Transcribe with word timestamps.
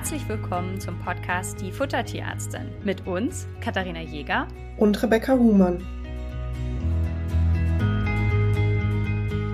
Herzlich 0.00 0.26
willkommen 0.30 0.80
zum 0.80 0.98
Podcast 0.98 1.60
Die 1.60 1.70
Futtertierärztin 1.70 2.70
mit 2.82 3.06
uns, 3.06 3.46
Katharina 3.60 4.00
Jäger 4.00 4.48
und 4.78 5.02
Rebecca 5.02 5.34
Huhmann. 5.34 5.76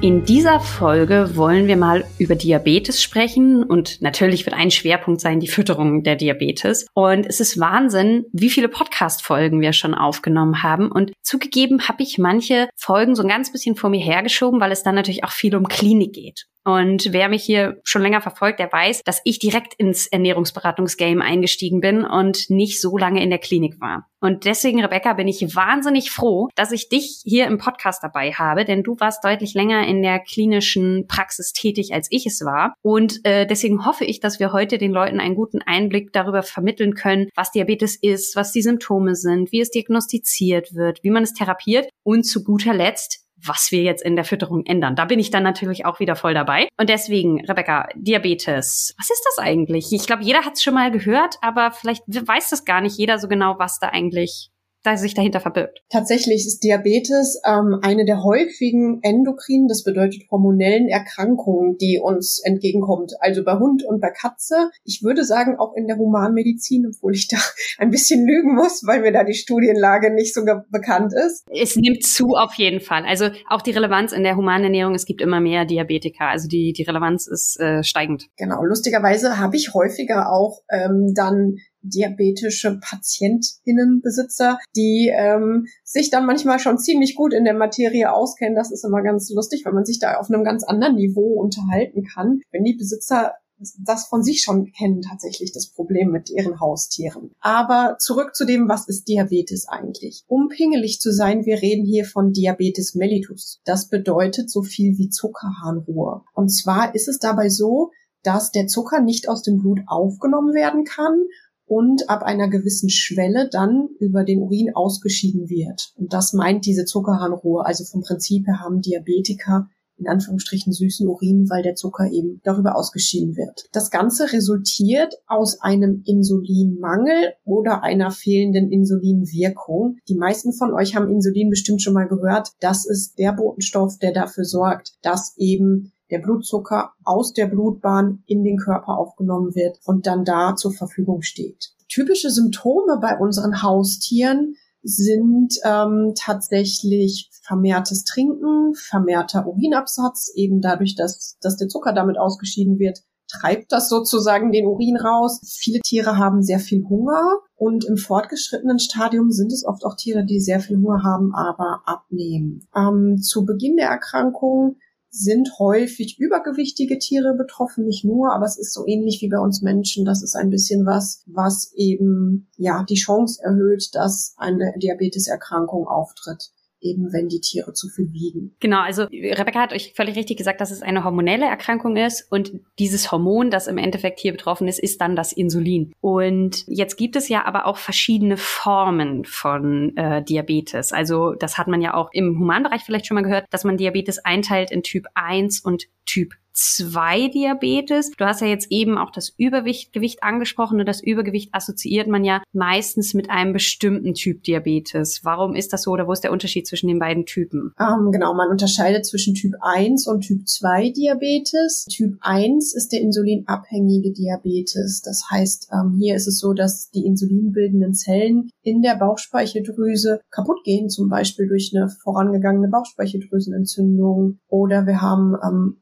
In 0.00 0.24
dieser 0.24 0.60
Folge 0.60 1.34
wollen 1.34 1.66
wir 1.66 1.76
mal 1.76 2.04
über 2.20 2.36
Diabetes 2.36 3.02
sprechen 3.02 3.64
und 3.64 4.00
natürlich 4.02 4.46
wird 4.46 4.54
ein 4.54 4.70
Schwerpunkt 4.70 5.20
sein 5.20 5.40
die 5.40 5.48
Fütterung 5.48 6.04
der 6.04 6.14
Diabetes. 6.14 6.86
Und 6.94 7.26
es 7.26 7.40
ist 7.40 7.58
Wahnsinn, 7.58 8.26
wie 8.32 8.48
viele 8.48 8.68
Podcast-Folgen 8.68 9.60
wir 9.60 9.72
schon 9.72 9.96
aufgenommen 9.96 10.62
haben. 10.62 10.92
Und 10.92 11.12
zugegeben 11.22 11.88
habe 11.88 12.04
ich 12.04 12.18
manche 12.18 12.68
Folgen 12.76 13.16
so 13.16 13.22
ein 13.24 13.28
ganz 13.28 13.50
bisschen 13.50 13.74
vor 13.74 13.90
mir 13.90 14.00
hergeschoben, 14.00 14.60
weil 14.60 14.70
es 14.70 14.84
dann 14.84 14.94
natürlich 14.94 15.24
auch 15.24 15.32
viel 15.32 15.56
um 15.56 15.66
Klinik 15.66 16.12
geht. 16.12 16.46
Und 16.66 17.12
wer 17.12 17.28
mich 17.28 17.44
hier 17.44 17.80
schon 17.84 18.02
länger 18.02 18.20
verfolgt, 18.20 18.58
der 18.58 18.72
weiß, 18.72 19.02
dass 19.04 19.20
ich 19.22 19.38
direkt 19.38 19.74
ins 19.74 20.08
Ernährungsberatungsgame 20.08 21.22
eingestiegen 21.22 21.80
bin 21.80 22.04
und 22.04 22.50
nicht 22.50 22.80
so 22.80 22.98
lange 22.98 23.22
in 23.22 23.30
der 23.30 23.38
Klinik 23.38 23.80
war. 23.80 24.08
Und 24.20 24.46
deswegen, 24.46 24.80
Rebecca, 24.80 25.12
bin 25.12 25.28
ich 25.28 25.54
wahnsinnig 25.54 26.10
froh, 26.10 26.48
dass 26.56 26.72
ich 26.72 26.88
dich 26.88 27.20
hier 27.22 27.46
im 27.46 27.58
Podcast 27.58 28.02
dabei 28.02 28.32
habe, 28.32 28.64
denn 28.64 28.82
du 28.82 28.96
warst 28.98 29.22
deutlich 29.24 29.54
länger 29.54 29.86
in 29.86 30.02
der 30.02 30.18
klinischen 30.18 31.06
Praxis 31.06 31.52
tätig, 31.52 31.94
als 31.94 32.08
ich 32.10 32.26
es 32.26 32.44
war. 32.44 32.74
Und 32.82 33.20
äh, 33.24 33.46
deswegen 33.46 33.86
hoffe 33.86 34.04
ich, 34.04 34.18
dass 34.18 34.40
wir 34.40 34.52
heute 34.52 34.78
den 34.78 34.90
Leuten 34.90 35.20
einen 35.20 35.36
guten 35.36 35.62
Einblick 35.62 36.12
darüber 36.12 36.42
vermitteln 36.42 36.94
können, 36.94 37.28
was 37.36 37.52
Diabetes 37.52 37.94
ist, 37.94 38.34
was 38.34 38.50
die 38.50 38.62
Symptome 38.62 39.14
sind, 39.14 39.52
wie 39.52 39.60
es 39.60 39.70
diagnostiziert 39.70 40.74
wird, 40.74 41.04
wie 41.04 41.10
man 41.10 41.22
es 41.22 41.32
therapiert 41.32 41.88
und 42.02 42.24
zu 42.24 42.42
guter 42.42 42.74
Letzt, 42.74 43.25
was 43.36 43.70
wir 43.70 43.82
jetzt 43.82 44.02
in 44.02 44.16
der 44.16 44.24
Fütterung 44.24 44.64
ändern. 44.64 44.96
Da 44.96 45.04
bin 45.04 45.18
ich 45.18 45.30
dann 45.30 45.42
natürlich 45.42 45.84
auch 45.84 46.00
wieder 46.00 46.16
voll 46.16 46.34
dabei. 46.34 46.68
Und 46.78 46.88
deswegen, 46.88 47.44
Rebecca, 47.44 47.88
Diabetes. 47.94 48.94
Was 48.98 49.10
ist 49.10 49.24
das 49.26 49.44
eigentlich? 49.44 49.92
Ich 49.92 50.06
glaube, 50.06 50.24
jeder 50.24 50.44
hat 50.44 50.54
es 50.54 50.62
schon 50.62 50.74
mal 50.74 50.90
gehört, 50.90 51.36
aber 51.42 51.70
vielleicht 51.70 52.02
weiß 52.06 52.50
das 52.50 52.64
gar 52.64 52.80
nicht 52.80 52.98
jeder 52.98 53.18
so 53.18 53.28
genau, 53.28 53.58
was 53.58 53.78
da 53.78 53.88
eigentlich 53.88 54.50
da 54.86 54.96
sich 54.96 55.14
dahinter 55.14 55.40
verbirgt. 55.40 55.82
Tatsächlich 55.90 56.46
ist 56.46 56.62
Diabetes 56.62 57.40
ähm, 57.44 57.78
eine 57.82 58.04
der 58.04 58.22
häufigen 58.22 59.00
endokrinen, 59.02 59.68
das 59.68 59.82
bedeutet 59.82 60.22
hormonellen 60.30 60.88
Erkrankungen, 60.88 61.76
die 61.78 62.00
uns 62.02 62.40
entgegenkommt. 62.44 63.12
Also 63.20 63.44
bei 63.44 63.54
Hund 63.58 63.84
und 63.84 64.00
bei 64.00 64.10
Katze. 64.10 64.70
Ich 64.84 65.02
würde 65.02 65.24
sagen, 65.24 65.56
auch 65.58 65.74
in 65.74 65.86
der 65.86 65.96
Humanmedizin, 65.96 66.86
obwohl 66.86 67.14
ich 67.14 67.28
da 67.28 67.36
ein 67.78 67.90
bisschen 67.90 68.26
lügen 68.26 68.54
muss, 68.54 68.82
weil 68.86 69.00
mir 69.00 69.12
da 69.12 69.24
die 69.24 69.34
Studienlage 69.34 70.14
nicht 70.14 70.34
so 70.34 70.42
bekannt 70.70 71.12
ist. 71.12 71.44
Es 71.50 71.76
nimmt 71.76 72.04
zu 72.04 72.34
auf 72.36 72.54
jeden 72.54 72.80
Fall. 72.80 73.04
Also 73.04 73.30
auch 73.48 73.62
die 73.62 73.72
Relevanz 73.72 74.12
in 74.12 74.22
der 74.22 74.36
Humanernährung, 74.36 74.94
es 74.94 75.06
gibt 75.06 75.20
immer 75.20 75.40
mehr 75.40 75.64
Diabetiker. 75.64 76.28
Also 76.28 76.48
die, 76.48 76.72
die 76.72 76.82
Relevanz 76.82 77.26
ist 77.26 77.58
äh, 77.58 77.82
steigend. 77.82 78.26
Genau. 78.36 78.62
Lustigerweise 78.62 79.38
habe 79.38 79.56
ich 79.56 79.74
häufiger 79.74 80.32
auch 80.32 80.60
ähm, 80.70 81.12
dann 81.14 81.56
diabetische 81.88 82.78
PatientInnenbesitzer, 82.80 84.58
die 84.74 85.12
ähm, 85.14 85.66
sich 85.84 86.10
dann 86.10 86.26
manchmal 86.26 86.58
schon 86.58 86.78
ziemlich 86.78 87.14
gut 87.14 87.32
in 87.32 87.44
der 87.44 87.54
Materie 87.54 88.12
auskennen. 88.12 88.56
Das 88.56 88.72
ist 88.72 88.84
immer 88.84 89.02
ganz 89.02 89.30
lustig, 89.30 89.64
wenn 89.64 89.74
man 89.74 89.84
sich 89.84 89.98
da 89.98 90.16
auf 90.16 90.30
einem 90.30 90.44
ganz 90.44 90.64
anderen 90.64 90.96
Niveau 90.96 91.40
unterhalten 91.40 92.04
kann. 92.04 92.40
Wenn 92.50 92.64
die 92.64 92.74
Besitzer 92.74 93.34
das 93.78 94.06
von 94.06 94.22
sich 94.22 94.42
schon 94.42 94.70
kennen 94.72 95.02
tatsächlich 95.02 95.52
das 95.52 95.68
Problem 95.68 96.10
mit 96.10 96.30
ihren 96.30 96.60
Haustieren. 96.60 97.30
Aber 97.40 97.96
zurück 97.98 98.34
zu 98.34 98.44
dem, 98.44 98.68
was 98.68 98.86
ist 98.88 99.08
Diabetes 99.08 99.66
eigentlich? 99.68 100.24
Um 100.26 100.48
pingelig 100.48 101.00
zu 101.00 101.12
sein, 101.12 101.46
wir 101.46 101.62
reden 101.62 101.86
hier 101.86 102.04
von 102.04 102.32
Diabetes 102.32 102.94
mellitus. 102.94 103.60
Das 103.64 103.88
bedeutet 103.88 104.50
so 104.50 104.62
viel 104.62 104.98
wie 104.98 105.08
Zuckerharnruhe. 105.08 106.22
Und 106.34 106.50
zwar 106.50 106.94
ist 106.94 107.08
es 107.08 107.18
dabei 107.18 107.48
so, 107.48 107.92
dass 108.22 108.50
der 108.50 108.66
Zucker 108.66 109.00
nicht 109.00 109.28
aus 109.28 109.42
dem 109.42 109.58
Blut 109.58 109.80
aufgenommen 109.86 110.52
werden 110.52 110.84
kann 110.84 111.22
und 111.66 112.08
ab 112.08 112.22
einer 112.22 112.48
gewissen 112.48 112.90
Schwelle 112.90 113.48
dann 113.50 113.88
über 113.98 114.24
den 114.24 114.40
Urin 114.40 114.74
ausgeschieden 114.74 115.48
wird. 115.50 115.92
Und 115.96 116.12
das 116.12 116.32
meint 116.32 116.64
diese 116.64 116.84
Zuckerharnruhe. 116.84 117.66
Also 117.66 117.84
vom 117.84 118.02
Prinzip 118.02 118.46
her 118.46 118.60
haben 118.60 118.80
Diabetiker 118.80 119.68
in 119.98 120.08
Anführungsstrichen 120.08 120.72
süßen 120.72 121.08
Urin, 121.08 121.48
weil 121.48 121.62
der 121.62 121.74
Zucker 121.74 122.10
eben 122.10 122.40
darüber 122.44 122.76
ausgeschieden 122.76 123.36
wird. 123.36 123.66
Das 123.72 123.90
Ganze 123.90 124.32
resultiert 124.32 125.14
aus 125.26 125.60
einem 125.60 126.02
Insulinmangel 126.04 127.32
oder 127.44 127.82
einer 127.82 128.10
fehlenden 128.10 128.70
Insulinwirkung. 128.70 129.96
Die 130.08 130.14
meisten 130.14 130.52
von 130.52 130.72
euch 130.74 130.94
haben 130.94 131.10
Insulin 131.10 131.50
bestimmt 131.50 131.82
schon 131.82 131.94
mal 131.94 132.08
gehört. 132.08 132.50
Das 132.60 132.86
ist 132.86 133.18
der 133.18 133.32
Botenstoff, 133.32 133.98
der 133.98 134.12
dafür 134.12 134.44
sorgt, 134.44 134.94
dass 135.02 135.34
eben 135.38 135.92
der 136.10 136.18
Blutzucker 136.18 136.92
aus 137.04 137.32
der 137.32 137.46
Blutbahn 137.46 138.22
in 138.26 138.44
den 138.44 138.58
Körper 138.58 138.98
aufgenommen 138.98 139.54
wird 139.54 139.78
und 139.84 140.06
dann 140.06 140.24
da 140.24 140.54
zur 140.56 140.72
Verfügung 140.72 141.22
steht. 141.22 141.72
Typische 141.88 142.30
Symptome 142.30 142.98
bei 143.00 143.18
unseren 143.18 143.62
Haustieren 143.62 144.56
sind 144.82 145.54
ähm, 145.64 146.12
tatsächlich 146.16 147.30
vermehrtes 147.42 148.04
Trinken, 148.04 148.74
vermehrter 148.74 149.46
Urinabsatz, 149.46 150.32
eben 150.34 150.60
dadurch, 150.60 150.94
dass, 150.94 151.36
dass 151.40 151.56
der 151.56 151.68
Zucker 151.68 151.92
damit 151.92 152.18
ausgeschieden 152.18 152.78
wird, 152.78 153.00
treibt 153.28 153.72
das 153.72 153.88
sozusagen 153.88 154.52
den 154.52 154.66
Urin 154.66 154.96
raus. 154.96 155.40
Viele 155.58 155.80
Tiere 155.80 156.16
haben 156.16 156.42
sehr 156.42 156.60
viel 156.60 156.84
Hunger 156.88 157.40
und 157.56 157.84
im 157.84 157.96
fortgeschrittenen 157.96 158.78
Stadium 158.78 159.30
sind 159.30 159.52
es 159.52 159.64
oft 159.64 159.84
auch 159.84 159.96
Tiere, 159.96 160.24
die 160.24 160.40
sehr 160.40 160.60
viel 160.60 160.76
Hunger 160.76 161.02
haben, 161.02 161.34
aber 161.34 161.82
abnehmen. 161.84 162.68
Ähm, 162.76 163.18
zu 163.18 163.44
Beginn 163.44 163.76
der 163.76 163.88
Erkrankung 163.88 164.76
sind 165.18 165.58
häufig 165.58 166.18
übergewichtige 166.18 166.98
Tiere 166.98 167.34
betroffen, 167.34 167.86
nicht 167.86 168.04
nur, 168.04 168.34
aber 168.34 168.44
es 168.44 168.58
ist 168.58 168.74
so 168.74 168.86
ähnlich 168.86 169.22
wie 169.22 169.28
bei 169.28 169.38
uns 169.38 169.62
Menschen. 169.62 170.04
Das 170.04 170.22
ist 170.22 170.36
ein 170.36 170.50
bisschen 170.50 170.84
was, 170.84 171.22
was 171.26 171.72
eben, 171.74 172.48
ja, 172.56 172.84
die 172.84 172.96
Chance 172.96 173.40
erhöht, 173.42 173.94
dass 173.94 174.34
eine 174.36 174.74
Diabeteserkrankung 174.76 175.86
auftritt 175.86 176.52
eben 176.80 177.12
wenn 177.12 177.28
die 177.28 177.40
Tiere 177.40 177.72
zu 177.72 177.88
viel 177.88 178.12
wiegen. 178.12 178.54
Genau, 178.60 178.80
also 178.80 179.04
Rebecca 179.04 179.60
hat 179.60 179.72
euch 179.72 179.92
völlig 179.94 180.16
richtig 180.16 180.36
gesagt, 180.36 180.60
dass 180.60 180.70
es 180.70 180.82
eine 180.82 181.04
hormonelle 181.04 181.46
Erkrankung 181.46 181.96
ist 181.96 182.30
und 182.30 182.52
dieses 182.78 183.10
Hormon, 183.10 183.50
das 183.50 183.66
im 183.66 183.78
Endeffekt 183.78 184.20
hier 184.20 184.32
betroffen 184.32 184.68
ist, 184.68 184.78
ist 184.78 185.00
dann 185.00 185.16
das 185.16 185.32
Insulin. 185.32 185.92
Und 186.00 186.64
jetzt 186.66 186.96
gibt 186.96 187.16
es 187.16 187.28
ja 187.28 187.44
aber 187.44 187.66
auch 187.66 187.78
verschiedene 187.78 188.36
Formen 188.36 189.24
von 189.24 189.96
äh, 189.96 190.22
Diabetes. 190.22 190.92
Also 190.92 191.34
das 191.34 191.58
hat 191.58 191.68
man 191.68 191.80
ja 191.80 191.94
auch 191.94 192.10
im 192.12 192.38
Humanbereich 192.38 192.82
vielleicht 192.82 193.06
schon 193.06 193.16
mal 193.16 193.22
gehört, 193.22 193.46
dass 193.50 193.64
man 193.64 193.76
Diabetes 193.76 194.18
einteilt 194.18 194.70
in 194.70 194.82
Typ 194.82 195.06
1 195.14 195.60
und 195.60 195.86
Typ 196.04 196.34
2 196.56 197.28
Diabetes. 197.28 198.10
Du 198.16 198.24
hast 198.24 198.40
ja 198.40 198.46
jetzt 198.46 198.70
eben 198.70 198.98
auch 198.98 199.10
das 199.10 199.32
Übergewicht 199.36 199.92
Gewicht 199.92 200.22
angesprochen 200.22 200.80
und 200.80 200.86
das 200.86 201.02
Übergewicht 201.02 201.50
assoziiert 201.52 202.08
man 202.08 202.24
ja 202.24 202.42
meistens 202.52 203.14
mit 203.14 203.30
einem 203.30 203.52
bestimmten 203.52 204.14
Typ 204.14 204.42
Diabetes. 204.42 205.20
Warum 205.24 205.54
ist 205.54 205.72
das 205.72 205.82
so 205.82 205.90
oder 205.90 206.06
wo 206.06 206.12
ist 206.12 206.22
der 206.22 206.32
Unterschied 206.32 206.66
zwischen 206.66 206.88
den 206.88 206.98
beiden 206.98 207.26
Typen? 207.26 207.72
Ähm, 207.78 208.10
genau, 208.12 208.34
man 208.34 208.48
unterscheidet 208.48 209.04
zwischen 209.04 209.34
Typ 209.34 209.54
1 209.60 210.06
und 210.06 210.22
Typ 210.22 210.46
2 210.46 210.90
Diabetes. 210.90 211.86
Typ 211.90 212.16
1 212.20 212.74
ist 212.74 212.92
der 212.92 213.00
insulinabhängige 213.00 214.12
Diabetes. 214.12 215.02
Das 215.02 215.24
heißt, 215.30 215.68
ähm, 215.72 215.96
hier 215.98 216.14
ist 216.14 216.26
es 216.26 216.38
so, 216.38 216.52
dass 216.52 216.90
die 216.90 217.04
insulinbildenden 217.04 217.94
Zellen 217.94 218.50
in 218.62 218.82
der 218.82 218.96
Bauchspeicheldrüse 218.96 220.20
kaputt 220.30 220.62
gehen, 220.64 220.88
zum 220.88 221.08
Beispiel 221.08 221.48
durch 221.48 221.72
eine 221.74 221.88
vorangegangene 221.88 222.68
Bauchspeicheldrüsenentzündung 222.68 224.38
oder 224.48 224.86
wir 224.86 225.00
haben 225.00 225.34
ähm, 225.44 225.76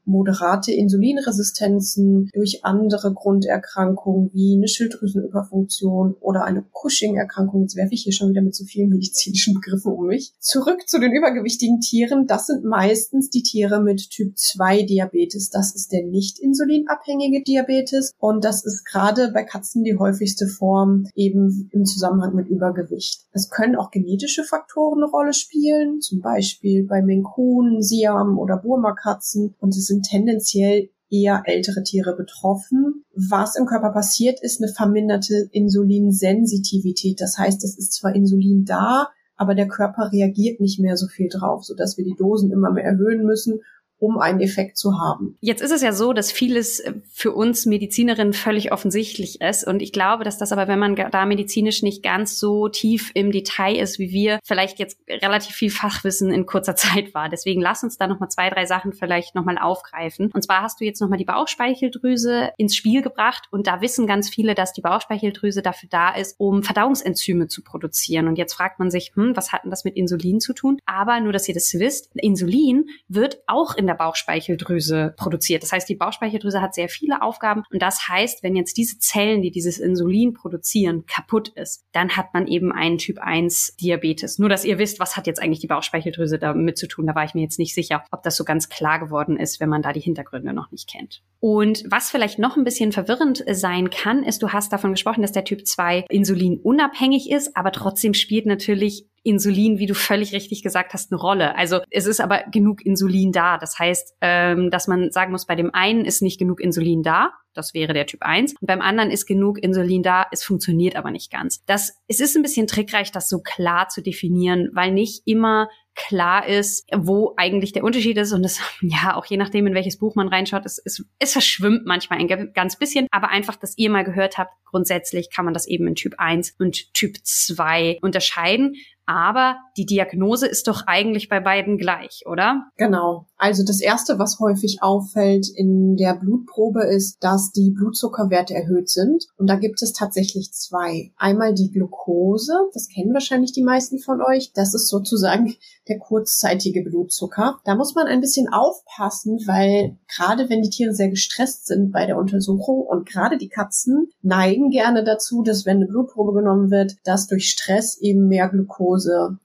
moderate 0.65 0.71
Insulinresistenzen 0.71 2.29
durch 2.33 2.63
andere 2.63 3.13
Grunderkrankungen 3.13 4.31
wie 4.33 4.55
eine 4.55 4.67
Schilddrüsenüberfunktion 4.67 6.15
oder 6.19 6.43
eine 6.43 6.63
Cushing-Erkrankung. 6.73 7.63
Jetzt 7.63 7.75
werfe 7.75 7.93
ich 7.93 8.03
hier 8.03 8.13
schon 8.13 8.29
wieder 8.29 8.41
mit 8.41 8.55
so 8.55 8.65
vielen 8.65 8.89
medizinischen 8.89 9.53
Begriffen 9.53 9.93
um 9.93 10.07
mich. 10.07 10.33
Zurück 10.39 10.87
zu 10.87 10.99
den 10.99 11.11
übergewichtigen 11.11 11.79
Tieren. 11.79 12.27
Das 12.27 12.47
sind 12.47 12.63
meistens 12.63 13.29
die 13.29 13.43
Tiere 13.43 13.81
mit 13.81 14.09
Typ 14.09 14.37
2 14.37 14.83
Diabetes. 14.83 15.49
Das 15.49 15.75
ist 15.75 15.91
der 15.91 16.03
nicht 16.03 16.39
insulinabhängige 16.39 17.43
Diabetes 17.43 18.13
und 18.17 18.43
das 18.43 18.65
ist 18.65 18.85
gerade 18.85 19.31
bei 19.31 19.43
Katzen 19.43 19.83
die 19.83 19.97
häufigste 19.97 20.47
Form 20.47 21.07
eben 21.15 21.69
im 21.71 21.85
Zusammenhang 21.85 22.35
mit 22.35 22.47
Übergewicht. 22.47 23.25
Es 23.31 23.49
können 23.49 23.75
auch 23.75 23.91
genetische 23.91 24.43
Faktoren 24.43 25.03
eine 25.03 25.11
Rolle 25.11 25.33
spielen, 25.33 26.01
zum 26.01 26.21
Beispiel 26.21 26.85
bei 26.85 27.01
Menkun, 27.01 27.81
Siam 27.81 28.37
oder 28.37 28.57
Burma-Katzen 28.57 29.55
und 29.59 29.75
es 29.75 29.87
sind 29.87 30.03
tendenziell 30.03 30.54
eher 30.55 31.43
ältere 31.45 31.83
Tiere 31.83 32.15
betroffen. 32.15 33.03
Was 33.15 33.55
im 33.55 33.65
Körper 33.65 33.91
passiert, 33.91 34.41
ist 34.41 34.61
eine 34.61 34.71
verminderte 34.71 35.49
Insulinsensitivität. 35.51 37.21
Das 37.21 37.37
heißt, 37.37 37.63
es 37.63 37.77
ist 37.77 37.93
zwar 37.93 38.15
Insulin 38.15 38.65
da, 38.65 39.09
aber 39.37 39.55
der 39.55 39.67
Körper 39.67 40.11
reagiert 40.11 40.59
nicht 40.59 40.79
mehr 40.79 40.97
so 40.97 41.07
viel 41.07 41.29
drauf, 41.29 41.63
sodass 41.63 41.97
wir 41.97 42.05
die 42.05 42.15
Dosen 42.17 42.51
immer 42.51 42.71
mehr 42.71 42.85
erhöhen 42.85 43.25
müssen 43.25 43.59
um 43.99 44.17
einen 44.17 44.41
Effekt 44.41 44.77
zu 44.77 44.99
haben. 44.99 45.37
Jetzt 45.39 45.61
ist 45.61 45.71
es 45.71 45.81
ja 45.81 45.93
so, 45.93 46.13
dass 46.13 46.31
vieles 46.31 46.83
für 47.11 47.31
uns 47.31 47.65
Medizinerinnen 47.65 48.33
völlig 48.33 48.71
offensichtlich 48.71 49.41
ist. 49.41 49.65
Und 49.65 49.81
ich 49.81 49.93
glaube, 49.93 50.23
dass 50.23 50.37
das 50.37 50.51
aber, 50.51 50.67
wenn 50.67 50.79
man 50.79 50.95
da 50.95 51.25
medizinisch 51.25 51.81
nicht 51.81 52.03
ganz 52.03 52.37
so 52.37 52.67
tief 52.67 53.11
im 53.13 53.31
Detail 53.31 53.77
ist, 53.77 53.99
wie 53.99 54.11
wir, 54.11 54.39
vielleicht 54.43 54.79
jetzt 54.79 54.99
relativ 55.09 55.55
viel 55.55 55.69
Fachwissen 55.69 56.31
in 56.31 56.45
kurzer 56.45 56.75
Zeit 56.75 57.13
war. 57.13 57.29
Deswegen 57.29 57.61
lass 57.61 57.83
uns 57.83 57.97
da 57.97 58.07
nochmal 58.07 58.29
zwei, 58.29 58.49
drei 58.49 58.65
Sachen 58.65 58.93
vielleicht 58.93 59.35
nochmal 59.35 59.57
aufgreifen. 59.57 60.29
Und 60.33 60.43
zwar 60.43 60.61
hast 60.61 60.81
du 60.81 60.85
jetzt 60.85 60.99
nochmal 60.99 61.17
die 61.17 61.25
Bauchspeicheldrüse 61.25 62.51
ins 62.57 62.75
Spiel 62.75 63.01
gebracht. 63.01 63.47
Und 63.51 63.67
da 63.67 63.81
wissen 63.81 64.07
ganz 64.07 64.29
viele, 64.29 64.55
dass 64.55 64.73
die 64.73 64.81
Bauchspeicheldrüse 64.81 65.61
dafür 65.61 65.89
da 65.89 66.13
ist, 66.13 66.35
um 66.37 66.63
Verdauungsenzyme 66.63 67.47
zu 67.47 67.63
produzieren. 67.63 68.27
Und 68.27 68.37
jetzt 68.37 68.53
fragt 68.53 68.79
man 68.79 68.91
sich, 68.91 69.13
hm, 69.15 69.35
was 69.35 69.53
hat 69.53 69.63
denn 69.63 69.71
das 69.71 69.85
mit 69.85 69.95
Insulin 69.95 70.39
zu 70.39 70.53
tun? 70.53 70.79
Aber 70.85 71.19
nur, 71.19 71.31
dass 71.31 71.47
ihr 71.47 71.53
das 71.53 71.73
wisst, 71.73 72.09
Insulin 72.15 72.85
wird 73.07 73.39
auch 73.47 73.75
in 73.75 73.84
in 73.85 73.87
der 73.87 73.95
Bauchspeicheldrüse 73.95 75.13
produziert. 75.15 75.61
Das 75.61 75.71
heißt, 75.71 75.87
die 75.87 75.95
Bauchspeicheldrüse 75.95 76.59
hat 76.59 76.73
sehr 76.73 76.89
viele 76.89 77.21
Aufgaben 77.21 77.63
und 77.71 77.81
das 77.81 78.07
heißt, 78.07 78.41
wenn 78.41 78.55
jetzt 78.55 78.77
diese 78.77 78.97
Zellen, 78.97 79.43
die 79.43 79.51
dieses 79.51 79.77
Insulin 79.77 80.33
produzieren, 80.33 81.05
kaputt 81.05 81.49
ist, 81.49 81.85
dann 81.91 82.17
hat 82.17 82.33
man 82.33 82.47
eben 82.47 82.71
einen 82.71 82.97
Typ 82.97 83.19
1 83.19 83.75
Diabetes. 83.79 84.39
Nur, 84.39 84.49
dass 84.49 84.65
ihr 84.65 84.79
wisst, 84.79 84.99
was 84.99 85.15
hat 85.15 85.27
jetzt 85.27 85.41
eigentlich 85.41 85.59
die 85.59 85.67
Bauchspeicheldrüse 85.67 86.39
damit 86.39 86.77
zu 86.77 86.87
tun. 86.87 87.05
Da 87.05 87.15
war 87.15 87.25
ich 87.25 87.35
mir 87.35 87.41
jetzt 87.41 87.59
nicht 87.59 87.75
sicher, 87.75 88.03
ob 88.11 88.23
das 88.23 88.35
so 88.35 88.43
ganz 88.43 88.69
klar 88.69 88.99
geworden 88.99 89.37
ist, 89.37 89.59
wenn 89.59 89.69
man 89.69 89.81
da 89.81 89.93
die 89.93 89.99
Hintergründe 89.99 90.53
noch 90.53 90.71
nicht 90.71 90.89
kennt. 90.89 91.21
Und 91.39 91.83
was 91.89 92.09
vielleicht 92.09 92.39
noch 92.39 92.57
ein 92.57 92.63
bisschen 92.63 92.91
verwirrend 92.91 93.43
sein 93.51 93.89
kann, 93.91 94.23
ist, 94.23 94.41
du 94.41 94.49
hast 94.49 94.73
davon 94.73 94.91
gesprochen, 94.91 95.21
dass 95.21 95.31
der 95.31 95.43
Typ 95.43 95.67
2 95.67 96.05
insulinunabhängig 96.09 97.29
ist, 97.29 97.55
aber 97.55 97.71
trotzdem 97.71 98.13
spielt 98.13 98.45
natürlich 98.45 99.07
Insulin, 99.25 99.79
wie 99.79 99.87
du 99.87 99.95
völlig 99.95 100.33
richtig 100.33 100.61
gesagt 100.61 100.93
hast, 100.93 101.11
eine 101.11 101.19
Rolle. 101.19 101.55
Also 101.57 101.81
es 101.89 102.05
ist 102.05 102.21
aber 102.21 102.43
genug 102.51 102.85
Insulin 102.85 103.31
da. 103.31 103.57
Das 103.57 103.79
heißt, 103.79 104.15
ähm, 104.21 104.69
dass 104.69 104.87
man 104.87 105.11
sagen 105.11 105.31
muss, 105.31 105.47
bei 105.47 105.55
dem 105.55 105.73
einen 105.73 106.05
ist 106.05 106.21
nicht 106.21 106.37
genug 106.37 106.61
Insulin 106.61 107.01
da. 107.01 107.31
Das 107.55 107.73
wäre 107.73 107.93
der 107.93 108.05
Typ 108.05 108.21
1. 108.21 108.53
Und 108.59 108.67
beim 108.67 108.81
anderen 108.81 109.09
ist 109.09 109.25
genug 109.25 109.57
Insulin 109.57 110.03
da, 110.03 110.27
es 110.31 110.43
funktioniert 110.43 110.95
aber 110.95 111.09
nicht 111.09 111.31
ganz. 111.31 111.63
Das, 111.65 111.97
es 112.07 112.19
ist 112.19 112.35
ein 112.35 112.43
bisschen 112.43 112.67
trickreich, 112.67 113.11
das 113.11 113.29
so 113.29 113.39
klar 113.39 113.87
zu 113.87 114.03
definieren, 114.03 114.69
weil 114.73 114.91
nicht 114.91 115.23
immer 115.25 115.69
klar 115.95 116.45
ist, 116.45 116.85
wo 116.93 117.33
eigentlich 117.37 117.71
der 117.71 117.83
Unterschied 117.83 118.17
ist. 118.17 118.33
Und 118.33 118.43
das, 118.43 118.59
ja, 118.81 119.15
auch 119.15 119.25
je 119.25 119.37
nachdem, 119.37 119.65
in 119.67 119.73
welches 119.73 119.97
Buch 119.97 120.15
man 120.15 120.27
reinschaut, 120.27 120.65
es, 120.65 120.81
es, 120.83 121.03
es 121.17 121.31
verschwimmt 121.31 121.85
manchmal 121.85 122.19
ein 122.19 122.53
ganz 122.53 122.77
bisschen. 122.77 123.07
Aber 123.11 123.29
einfach, 123.29 123.55
dass 123.55 123.77
ihr 123.77 123.89
mal 123.89 124.03
gehört 124.03 124.37
habt, 124.37 124.53
grundsätzlich 124.65 125.29
kann 125.31 125.45
man 125.45 125.53
das 125.53 125.67
eben 125.67 125.87
in 125.87 125.95
Typ 125.95 126.15
1 126.17 126.55
und 126.59 126.93
Typ 126.93 127.17
2 127.23 127.99
unterscheiden. 128.01 128.75
Aber 129.05 129.57
die 129.77 129.85
Diagnose 129.85 130.47
ist 130.47 130.67
doch 130.67 130.83
eigentlich 130.87 131.29
bei 131.29 131.39
beiden 131.39 131.77
gleich, 131.77 132.23
oder? 132.25 132.63
Genau. 132.77 133.27
Also 133.37 133.63
das 133.63 133.81
Erste, 133.81 134.17
was 134.17 134.39
häufig 134.39 134.79
auffällt 134.81 135.47
in 135.53 135.95
der 135.95 136.15
Blutprobe, 136.15 136.83
ist, 136.83 137.17
dass 137.23 137.51
die 137.51 137.71
Blutzuckerwerte 137.71 138.55
erhöht 138.55 138.89
sind. 138.89 139.25
Und 139.37 139.47
da 139.47 139.57
gibt 139.57 139.81
es 139.81 139.93
tatsächlich 139.93 140.53
zwei. 140.53 141.11
Einmal 141.17 141.53
die 141.53 141.71
Glucose, 141.71 142.53
das 142.73 142.87
kennen 142.87 143.13
wahrscheinlich 143.13 143.51
die 143.51 143.63
meisten 143.63 143.99
von 143.99 144.21
euch. 144.21 144.51
Das 144.53 144.73
ist 144.73 144.87
sozusagen 144.87 145.53
der 145.87 145.99
kurzzeitige 145.99 146.81
Blutzucker. 146.81 147.59
Da 147.63 147.75
muss 147.75 147.93
man 147.93 148.07
ein 148.07 148.21
bisschen 148.21 148.47
aufpassen, 148.51 149.37
weil 149.45 149.97
gerade 150.15 150.49
wenn 150.49 150.63
die 150.63 150.71
Tiere 150.71 150.93
sehr 150.93 151.09
gestresst 151.09 151.67
sind 151.67 151.91
bei 151.91 152.07
der 152.07 152.17
Untersuchung 152.17 152.81
und 152.81 153.07
gerade 153.07 153.37
die 153.37 153.49
Katzen 153.49 154.09
neigen 154.23 154.71
gerne 154.71 155.03
dazu, 155.03 155.43
dass 155.43 155.65
wenn 155.65 155.77
eine 155.77 155.87
Blutprobe 155.87 156.33
genommen 156.33 156.71
wird, 156.71 156.95
dass 157.03 157.27
durch 157.27 157.49
Stress 157.49 157.99
eben 157.99 158.27
mehr 158.27 158.49
Glucose 158.49 158.94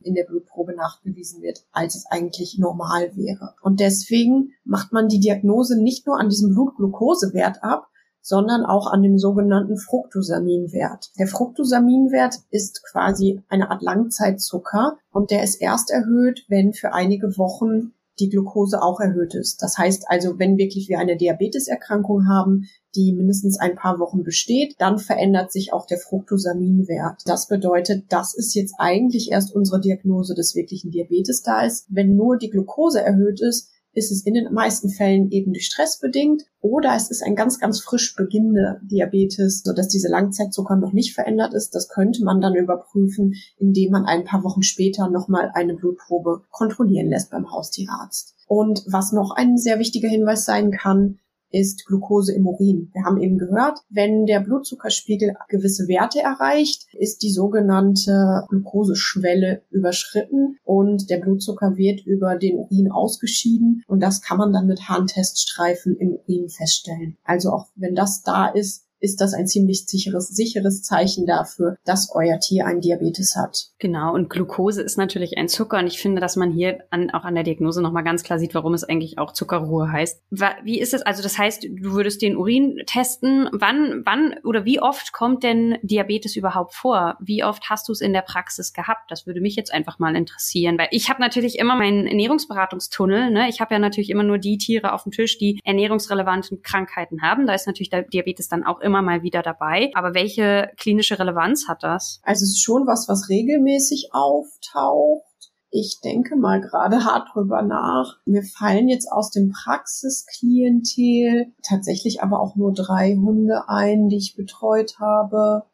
in 0.02 0.14
der 0.14 0.24
Blutprobe 0.24 0.74
nachgewiesen 0.74 1.42
wird, 1.42 1.64
als 1.72 1.94
es 1.94 2.06
eigentlich 2.10 2.58
normal 2.58 3.16
wäre. 3.16 3.54
Und 3.62 3.80
deswegen 3.80 4.52
macht 4.64 4.92
man 4.92 5.08
die 5.08 5.20
Diagnose 5.20 5.80
nicht 5.80 6.06
nur 6.06 6.18
an 6.18 6.28
diesem 6.28 6.54
Blutglukosewert 6.54 7.62
ab, 7.62 7.88
sondern 8.22 8.64
auch 8.64 8.86
an 8.86 9.02
dem 9.02 9.18
sogenannten 9.18 9.76
Fructosaminwert. 9.76 11.10
Der 11.18 11.26
Fructosaminwert 11.26 12.36
ist 12.50 12.82
quasi 12.90 13.42
eine 13.48 13.70
Art 13.70 13.82
Langzeitzucker 13.82 14.98
und 15.10 15.30
der 15.30 15.42
ist 15.42 15.56
erst 15.56 15.90
erhöht, 15.90 16.44
wenn 16.48 16.72
für 16.72 16.92
einige 16.92 17.38
Wochen 17.38 17.92
die 18.20 18.28
Glucose 18.28 18.82
auch 18.82 19.00
erhöht 19.00 19.34
ist. 19.34 19.62
Das 19.62 19.78
heißt 19.78 20.04
also, 20.08 20.38
wenn 20.38 20.58
wirklich 20.58 20.88
wir 20.88 20.98
eine 20.98 21.16
Diabeteserkrankung 21.16 22.28
haben, 22.28 22.66
die 22.94 23.12
mindestens 23.12 23.58
ein 23.58 23.76
paar 23.76 23.98
Wochen 23.98 24.22
besteht, 24.22 24.74
dann 24.78 24.98
verändert 24.98 25.52
sich 25.52 25.72
auch 25.72 25.86
der 25.86 25.98
Fructosaminwert. 25.98 27.22
Das 27.24 27.48
bedeutet, 27.48 28.04
das 28.08 28.34
ist 28.34 28.54
jetzt 28.54 28.74
eigentlich 28.78 29.30
erst 29.30 29.54
unsere 29.54 29.80
Diagnose 29.80 30.34
des 30.34 30.54
wirklichen 30.54 30.90
Diabetes 30.90 31.42
da 31.42 31.64
ist. 31.64 31.86
Wenn 31.88 32.16
nur 32.16 32.36
die 32.36 32.50
Glucose 32.50 33.00
erhöht 33.00 33.40
ist, 33.40 33.70
ist 33.92 34.12
es 34.12 34.24
in 34.24 34.34
den 34.34 34.52
meisten 34.52 34.88
Fällen 34.88 35.30
eben 35.30 35.52
durch 35.52 35.66
Stress 35.66 35.98
bedingt 35.98 36.42
oder 36.60 36.94
es 36.94 37.10
ist 37.10 37.22
ein 37.22 37.34
ganz, 37.34 37.58
ganz 37.58 37.80
frisch 37.80 38.14
beginnender 38.14 38.80
Diabetes, 38.82 39.62
sodass 39.64 39.88
diese 39.88 40.08
Langzeitzucker 40.08 40.76
noch 40.76 40.92
nicht 40.92 41.14
verändert 41.14 41.54
ist. 41.54 41.74
Das 41.74 41.88
könnte 41.88 42.24
man 42.24 42.40
dann 42.40 42.54
überprüfen, 42.54 43.34
indem 43.58 43.92
man 43.92 44.04
ein 44.04 44.24
paar 44.24 44.44
Wochen 44.44 44.62
später 44.62 45.08
nochmal 45.08 45.50
eine 45.54 45.74
Blutprobe 45.74 46.42
kontrollieren 46.50 47.08
lässt 47.08 47.30
beim 47.30 47.50
Haustierarzt. 47.50 48.34
Und 48.46 48.84
was 48.86 49.12
noch 49.12 49.30
ein 49.30 49.56
sehr 49.56 49.78
wichtiger 49.78 50.08
Hinweis 50.08 50.44
sein 50.44 50.70
kann, 50.70 51.18
ist 51.50 51.86
Glucose 51.86 52.34
im 52.34 52.46
Urin. 52.46 52.90
Wir 52.92 53.04
haben 53.04 53.20
eben 53.20 53.38
gehört, 53.38 53.80
wenn 53.88 54.26
der 54.26 54.40
Blutzuckerspiegel 54.40 55.34
gewisse 55.48 55.88
Werte 55.88 56.20
erreicht, 56.20 56.86
ist 56.92 57.22
die 57.22 57.30
sogenannte 57.30 58.44
Glucoseschwelle 58.48 59.62
überschritten 59.70 60.58
und 60.64 61.10
der 61.10 61.18
Blutzucker 61.18 61.76
wird 61.76 62.06
über 62.06 62.36
den 62.36 62.56
Urin 62.56 62.90
ausgeschieden 62.90 63.82
und 63.86 64.00
das 64.00 64.22
kann 64.22 64.38
man 64.38 64.52
dann 64.52 64.66
mit 64.66 64.88
Harnteststreifen 64.88 65.96
im 65.96 66.12
Urin 66.12 66.48
feststellen. 66.48 67.16
Also 67.24 67.50
auch 67.50 67.66
wenn 67.74 67.94
das 67.94 68.22
da 68.22 68.48
ist, 68.48 68.86
ist 69.00 69.20
das 69.20 69.34
ein 69.34 69.46
ziemlich 69.46 69.86
sicheres, 69.86 70.28
sicheres 70.28 70.82
Zeichen 70.82 71.26
dafür, 71.26 71.76
dass 71.84 72.10
euer 72.14 72.38
Tier 72.38 72.66
einen 72.66 72.80
Diabetes 72.80 73.34
hat. 73.36 73.68
Genau, 73.78 74.14
und 74.14 74.30
Glucose 74.30 74.82
ist 74.82 74.98
natürlich 74.98 75.38
ein 75.38 75.48
Zucker 75.48 75.78
und 75.78 75.86
ich 75.86 75.98
finde, 75.98 76.20
dass 76.20 76.36
man 76.36 76.52
hier 76.52 76.80
an, 76.90 77.10
auch 77.10 77.24
an 77.24 77.34
der 77.34 77.44
Diagnose 77.44 77.82
nochmal 77.82 78.04
ganz 78.04 78.22
klar 78.22 78.38
sieht, 78.38 78.54
warum 78.54 78.74
es 78.74 78.84
eigentlich 78.84 79.18
auch 79.18 79.32
Zuckerruhe 79.32 79.90
heißt. 79.90 80.22
Wie 80.64 80.80
ist 80.80 80.94
es, 80.94 81.02
also 81.02 81.22
das 81.22 81.38
heißt, 81.38 81.64
du 81.64 81.92
würdest 81.92 82.22
den 82.22 82.36
Urin 82.36 82.82
testen, 82.86 83.48
wann, 83.52 84.02
wann 84.04 84.34
oder 84.44 84.64
wie 84.64 84.80
oft 84.80 85.12
kommt 85.12 85.42
denn 85.42 85.78
Diabetes 85.82 86.36
überhaupt 86.36 86.74
vor? 86.74 87.16
Wie 87.20 87.42
oft 87.42 87.70
hast 87.70 87.88
du 87.88 87.92
es 87.92 88.00
in 88.00 88.12
der 88.12 88.22
Praxis 88.22 88.72
gehabt? 88.72 89.10
Das 89.10 89.26
würde 89.26 89.40
mich 89.40 89.56
jetzt 89.56 89.72
einfach 89.72 89.98
mal 89.98 90.14
interessieren, 90.14 90.78
weil 90.78 90.88
ich 90.90 91.08
habe 91.08 91.20
natürlich 91.20 91.58
immer 91.58 91.74
meinen 91.74 92.06
Ernährungsberatungstunnel, 92.06 93.30
ne? 93.30 93.48
ich 93.48 93.60
habe 93.60 93.74
ja 93.74 93.78
natürlich 93.78 94.10
immer 94.10 94.22
nur 94.22 94.38
die 94.38 94.58
Tiere 94.58 94.92
auf 94.92 95.04
dem 95.04 95.12
Tisch, 95.12 95.38
die 95.38 95.60
ernährungsrelevanten 95.64 96.62
Krankheiten 96.62 97.22
haben. 97.22 97.46
Da 97.46 97.54
ist 97.54 97.66
natürlich 97.66 97.90
der 97.90 98.02
Diabetes 98.02 98.48
dann 98.48 98.64
auch 98.64 98.80
immer 98.80 98.89
immer 98.90 99.02
mal 99.02 99.22
wieder 99.22 99.42
dabei. 99.42 99.90
Aber 99.94 100.14
welche 100.14 100.70
klinische 100.76 101.18
Relevanz 101.18 101.68
hat 101.68 101.82
das? 101.82 102.20
Also 102.22 102.44
es 102.44 102.50
ist 102.50 102.62
schon 102.62 102.86
was, 102.86 103.08
was 103.08 103.28
regelmäßig 103.28 104.10
auftaucht. 104.12 105.24
Ich 105.70 106.00
denke 106.02 106.36
mal 106.36 106.60
gerade 106.60 107.04
hart 107.10 107.28
drüber 107.32 107.62
nach. 107.62 108.18
Mir 108.26 108.42
fallen 108.42 108.88
jetzt 108.88 109.10
aus 109.10 109.30
dem 109.30 109.52
Praxisklientel 109.52 111.54
tatsächlich 111.62 112.22
aber 112.22 112.40
auch 112.40 112.56
nur 112.56 112.74
drei 112.74 113.14
Hunde 113.14 113.68
ein, 113.68 114.08
die 114.08 114.18
ich 114.18 114.36
betreut 114.36 114.96
habe 114.98 115.64